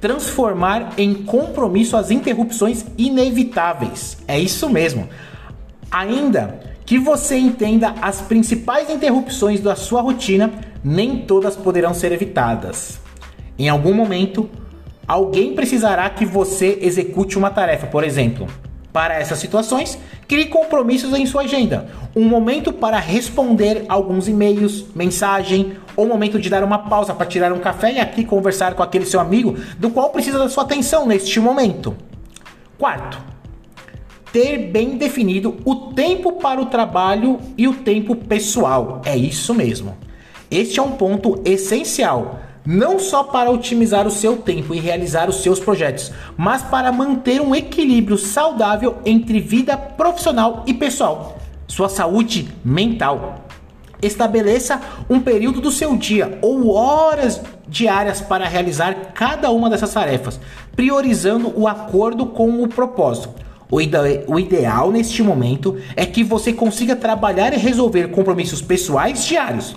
[0.00, 4.16] transformar em compromisso as interrupções inevitáveis.
[4.26, 5.06] É isso mesmo.
[5.90, 10.50] Ainda que você entenda as principais interrupções da sua rotina,
[10.82, 12.98] nem todas poderão ser evitadas.
[13.56, 14.50] Em algum momento,
[15.06, 18.48] alguém precisará que você execute uma tarefa, por exemplo.
[18.92, 21.86] Para essas situações, crie compromissos em sua agenda.
[22.16, 27.24] Um momento para responder alguns e-mails, mensagem, ou um momento de dar uma pausa para
[27.24, 30.64] tirar um café e aqui conversar com aquele seu amigo do qual precisa da sua
[30.64, 31.96] atenção neste momento.
[32.76, 33.30] Quarto,
[34.32, 39.02] ter bem definido o tempo para o trabalho e o tempo pessoal.
[39.04, 39.96] É isso mesmo.
[40.50, 45.42] Este é um ponto essencial não só para otimizar o seu tempo e realizar os
[45.42, 52.48] seus projetos, mas para manter um equilíbrio saudável entre vida profissional e pessoal, sua saúde
[52.64, 53.46] mental.
[54.02, 60.40] Estabeleça um período do seu dia ou horas diárias para realizar cada uma dessas tarefas,
[60.74, 63.30] priorizando o acordo com o propósito.
[63.70, 63.96] O, ide
[64.26, 69.76] o ideal neste momento é que você consiga trabalhar e resolver compromissos pessoais diários.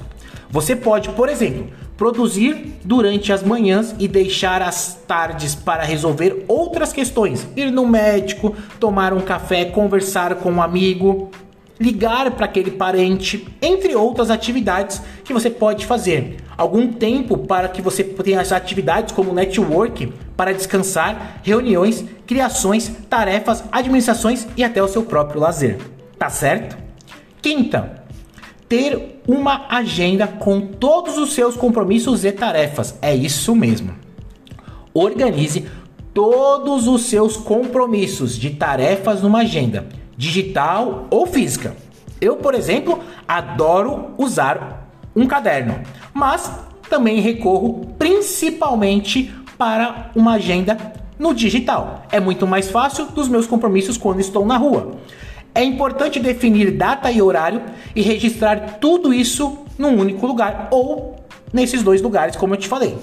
[0.49, 1.67] Você pode, por exemplo,
[1.97, 8.55] produzir durante as manhãs e deixar as tardes para resolver outras questões, ir no médico,
[8.79, 11.31] tomar um café, conversar com um amigo,
[11.83, 16.37] ligar para aquele parente, entre outras atividades que você pode fazer.
[16.57, 23.65] Algum tempo para que você tenha as atividades como network para descansar, reuniões, criações, tarefas,
[23.69, 25.77] administrações e até o seu próprio lazer.
[26.17, 26.77] Tá certo?
[27.41, 28.01] Quinta,
[28.69, 32.97] ter uma agenda com todos os seus compromissos e tarefas.
[33.01, 33.93] É isso mesmo.
[34.93, 35.67] Organize
[36.13, 39.85] todos os seus compromissos de tarefas numa agenda,
[40.17, 41.75] digital ou física.
[42.19, 45.81] Eu, por exemplo, adoro usar um caderno,
[46.13, 46.51] mas
[46.89, 50.77] também recorro principalmente para uma agenda
[51.17, 52.05] no digital.
[52.11, 54.95] É muito mais fácil dos meus compromissos quando estou na rua.
[55.55, 57.61] É importante definir data e horário
[57.95, 61.15] e registrar tudo isso num único lugar ou
[61.51, 62.97] nesses dois lugares, como eu te falei.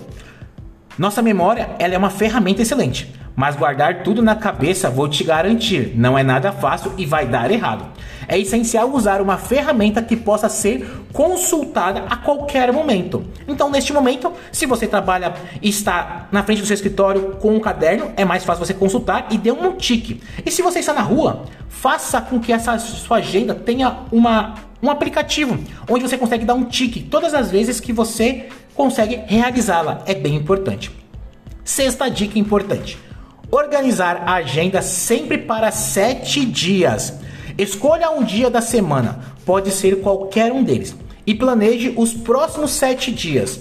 [0.98, 5.94] Nossa memória ela é uma ferramenta excelente, mas guardar tudo na cabeça, vou te garantir,
[5.96, 7.86] não é nada fácil e vai dar errado.
[8.28, 13.24] É essencial usar uma ferramenta que possa ser consultada a qualquer momento.
[13.48, 15.32] Então, neste momento, se você trabalha
[15.62, 19.28] e está na frente do seu escritório com um caderno, é mais fácil você consultar
[19.30, 20.20] e dê um tique.
[20.44, 24.90] E se você está na rua, faça com que essa sua agenda tenha uma, um
[24.90, 30.02] aplicativo onde você consegue dar um tique todas as vezes que você consegue realizá-la.
[30.04, 30.90] É bem importante.
[31.64, 32.98] Sexta dica importante
[33.50, 37.14] Organizar a agenda sempre para sete dias.
[37.58, 40.94] Escolha um dia da semana, pode ser qualquer um deles,
[41.26, 43.60] e planeje os próximos sete dias.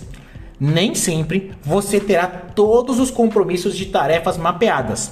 [0.59, 5.09] Nem sempre você terá todos os compromissos de tarefas mapeadas,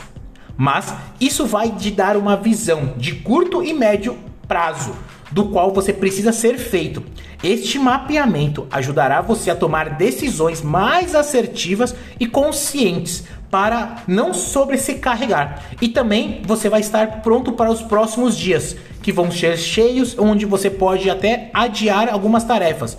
[0.55, 4.15] mas isso vai te dar uma visão de curto e médio
[4.47, 4.95] prazo
[5.31, 7.03] do qual você precisa ser feito.
[7.43, 14.95] Este mapeamento ajudará você a tomar decisões mais assertivas e conscientes para não sobre se
[14.95, 15.63] carregar.
[15.81, 20.45] E também você vai estar pronto para os próximos dias, que vão ser cheios, onde
[20.45, 22.97] você pode até adiar algumas tarefas,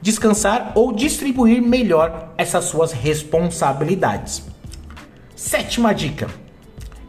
[0.00, 4.42] descansar ou distribuir melhor essas suas responsabilidades.
[5.36, 6.28] Sétima dica: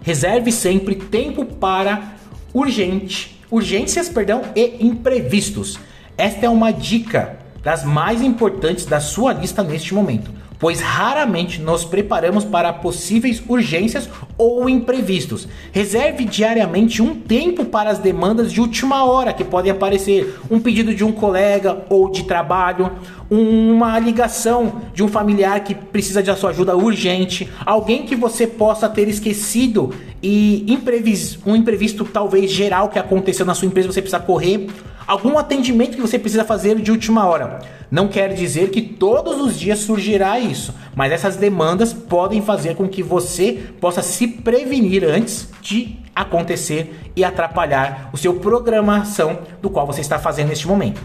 [0.01, 2.15] reserve sempre tempo para
[2.53, 5.79] urgente, urgências, perdão, e imprevistos.
[6.17, 11.83] Esta é uma dica das mais importantes da sua lista neste momento pois raramente nos
[11.83, 14.07] preparamos para possíveis urgências
[14.37, 15.47] ou imprevistos.
[15.71, 20.93] Reserve diariamente um tempo para as demandas de última hora que podem aparecer, um pedido
[20.93, 22.91] de um colega ou de trabalho,
[23.27, 28.87] uma ligação de um familiar que precisa de sua ajuda urgente, alguém que você possa
[28.87, 29.91] ter esquecido
[30.21, 34.67] e imprevis, um imprevisto talvez geral que aconteceu na sua empresa, você precisa correr
[35.11, 37.59] algum atendimento que você precisa fazer de última hora.
[37.91, 42.87] Não quer dizer que todos os dias surgirá isso, mas essas demandas podem fazer com
[42.87, 49.85] que você possa se prevenir antes de acontecer e atrapalhar o seu programação do qual
[49.85, 51.01] você está fazendo neste momento.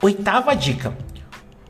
[0.00, 0.96] Oitava dica: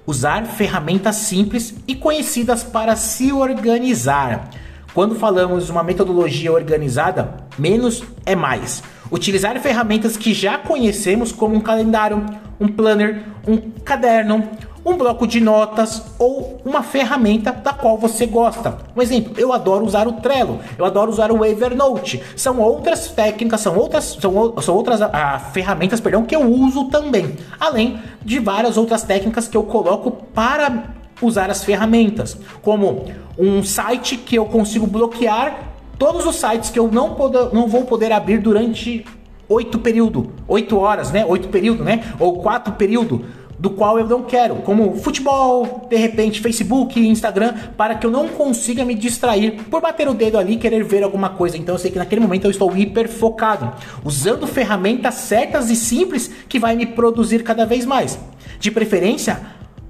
[0.07, 4.51] usar ferramentas simples e conhecidas para se organizar.
[4.93, 8.83] Quando falamos uma metodologia organizada, menos é mais.
[9.11, 12.25] Utilizar ferramentas que já conhecemos, como um calendário,
[12.59, 14.49] um planner, um caderno,
[14.85, 18.79] um bloco de notas ou uma ferramenta da qual você gosta.
[18.95, 22.23] Um exemplo, eu adoro usar o Trello, eu adoro usar o Evernote.
[22.37, 27.37] São outras técnicas, são outras, são, são outras ah, ferramentas, perdão, que eu uso também.
[27.59, 33.07] Além de várias outras técnicas que eu coloco para usar as ferramentas, como
[33.39, 37.85] um site que eu consigo bloquear todos os sites que eu não, poder, não vou
[37.85, 39.05] poder abrir durante
[39.49, 41.25] oito período, oito horas, né?
[41.27, 42.03] Oito período, né?
[42.19, 43.25] Ou quatro período
[43.59, 48.29] do qual eu não quero, como futebol, de repente Facebook, Instagram, para que eu não
[48.29, 51.57] consiga me distrair por bater o dedo ali querer ver alguma coisa.
[51.57, 53.73] Então eu sei que naquele momento eu estou hiper focado,
[54.05, 58.19] usando ferramentas certas e simples que vai me produzir cada vez mais.
[58.59, 59.41] De preferência,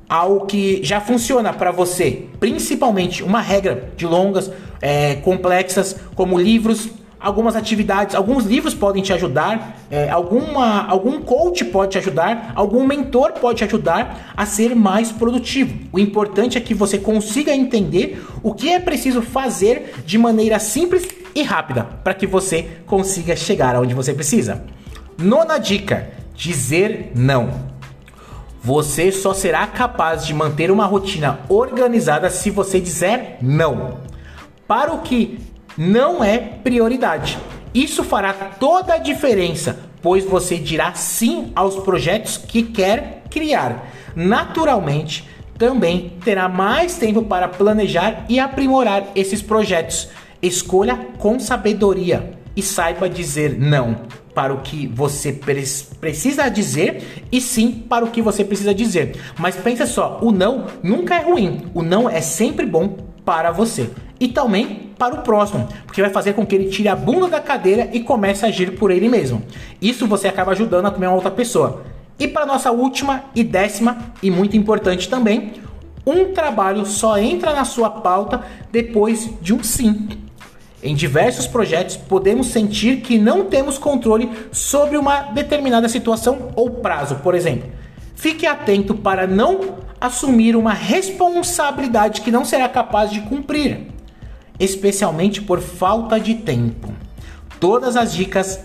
[0.08, 4.50] algo que já funciona para você, principalmente uma regra de longas,
[4.80, 6.90] é, complexas, como livros,
[7.24, 12.86] algumas atividades, alguns livros podem te ajudar, é, alguma, algum coach pode te ajudar, algum
[12.86, 15.74] mentor pode te ajudar a ser mais produtivo.
[15.90, 21.08] O importante é que você consiga entender o que é preciso fazer de maneira simples
[21.34, 24.62] e rápida para que você consiga chegar aonde você precisa.
[25.16, 27.73] Nona dica: dizer não.
[28.64, 33.98] Você só será capaz de manter uma rotina organizada se você dizer não.
[34.66, 35.38] Para o que
[35.76, 37.38] não é prioridade.
[37.74, 43.86] Isso fará toda a diferença, pois você dirá sim aos projetos que quer criar.
[44.16, 50.08] Naturalmente, também terá mais tempo para planejar e aprimorar esses projetos.
[50.40, 55.32] Escolha com sabedoria e saiba dizer não para o que você
[56.00, 59.16] precisa dizer e sim para o que você precisa dizer.
[59.38, 61.70] Mas pensa só, o não nunca é ruim.
[61.72, 66.34] O não é sempre bom para você e também para o próximo, porque vai fazer
[66.34, 69.42] com que ele tire a bunda da cadeira e comece a agir por ele mesmo.
[69.80, 71.82] Isso você acaba ajudando a também uma outra pessoa.
[72.18, 75.54] E para nossa última e décima e muito importante também,
[76.06, 80.23] um trabalho só entra na sua pauta depois de um sim.
[80.84, 87.16] Em diversos projetos, podemos sentir que não temos controle sobre uma determinada situação ou prazo,
[87.16, 87.68] por exemplo.
[88.14, 93.94] Fique atento para não assumir uma responsabilidade que não será capaz de cumprir
[94.58, 96.92] especialmente por falta de tempo.
[97.58, 98.60] Todas as dicas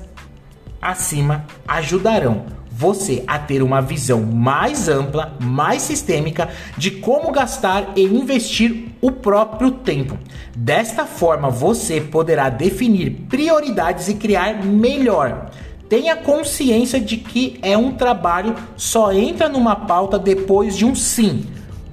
[0.81, 2.45] acima ajudarão
[2.79, 9.11] você a ter uma visão mais ampla, mais sistêmica de como gastar e investir o
[9.11, 10.17] próprio tempo.
[10.55, 15.51] Desta forma, você poderá definir prioridades e criar melhor.
[15.89, 21.47] Tenha consciência de que é um trabalho só entra numa pauta depois de um sim,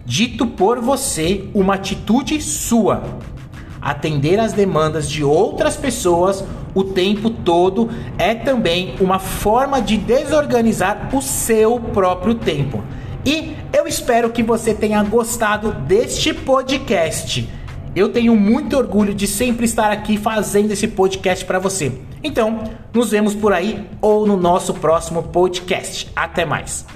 [0.04, 3.02] dito por você, uma atitude sua
[3.90, 11.08] atender às demandas de outras pessoas o tempo todo é também uma forma de desorganizar
[11.14, 12.82] o seu próprio tempo.
[13.24, 17.48] E eu espero que você tenha gostado deste podcast.
[17.94, 21.92] Eu tenho muito orgulho de sempre estar aqui fazendo esse podcast para você.
[22.22, 26.10] Então, nos vemos por aí ou no nosso próximo podcast.
[26.14, 26.95] Até mais.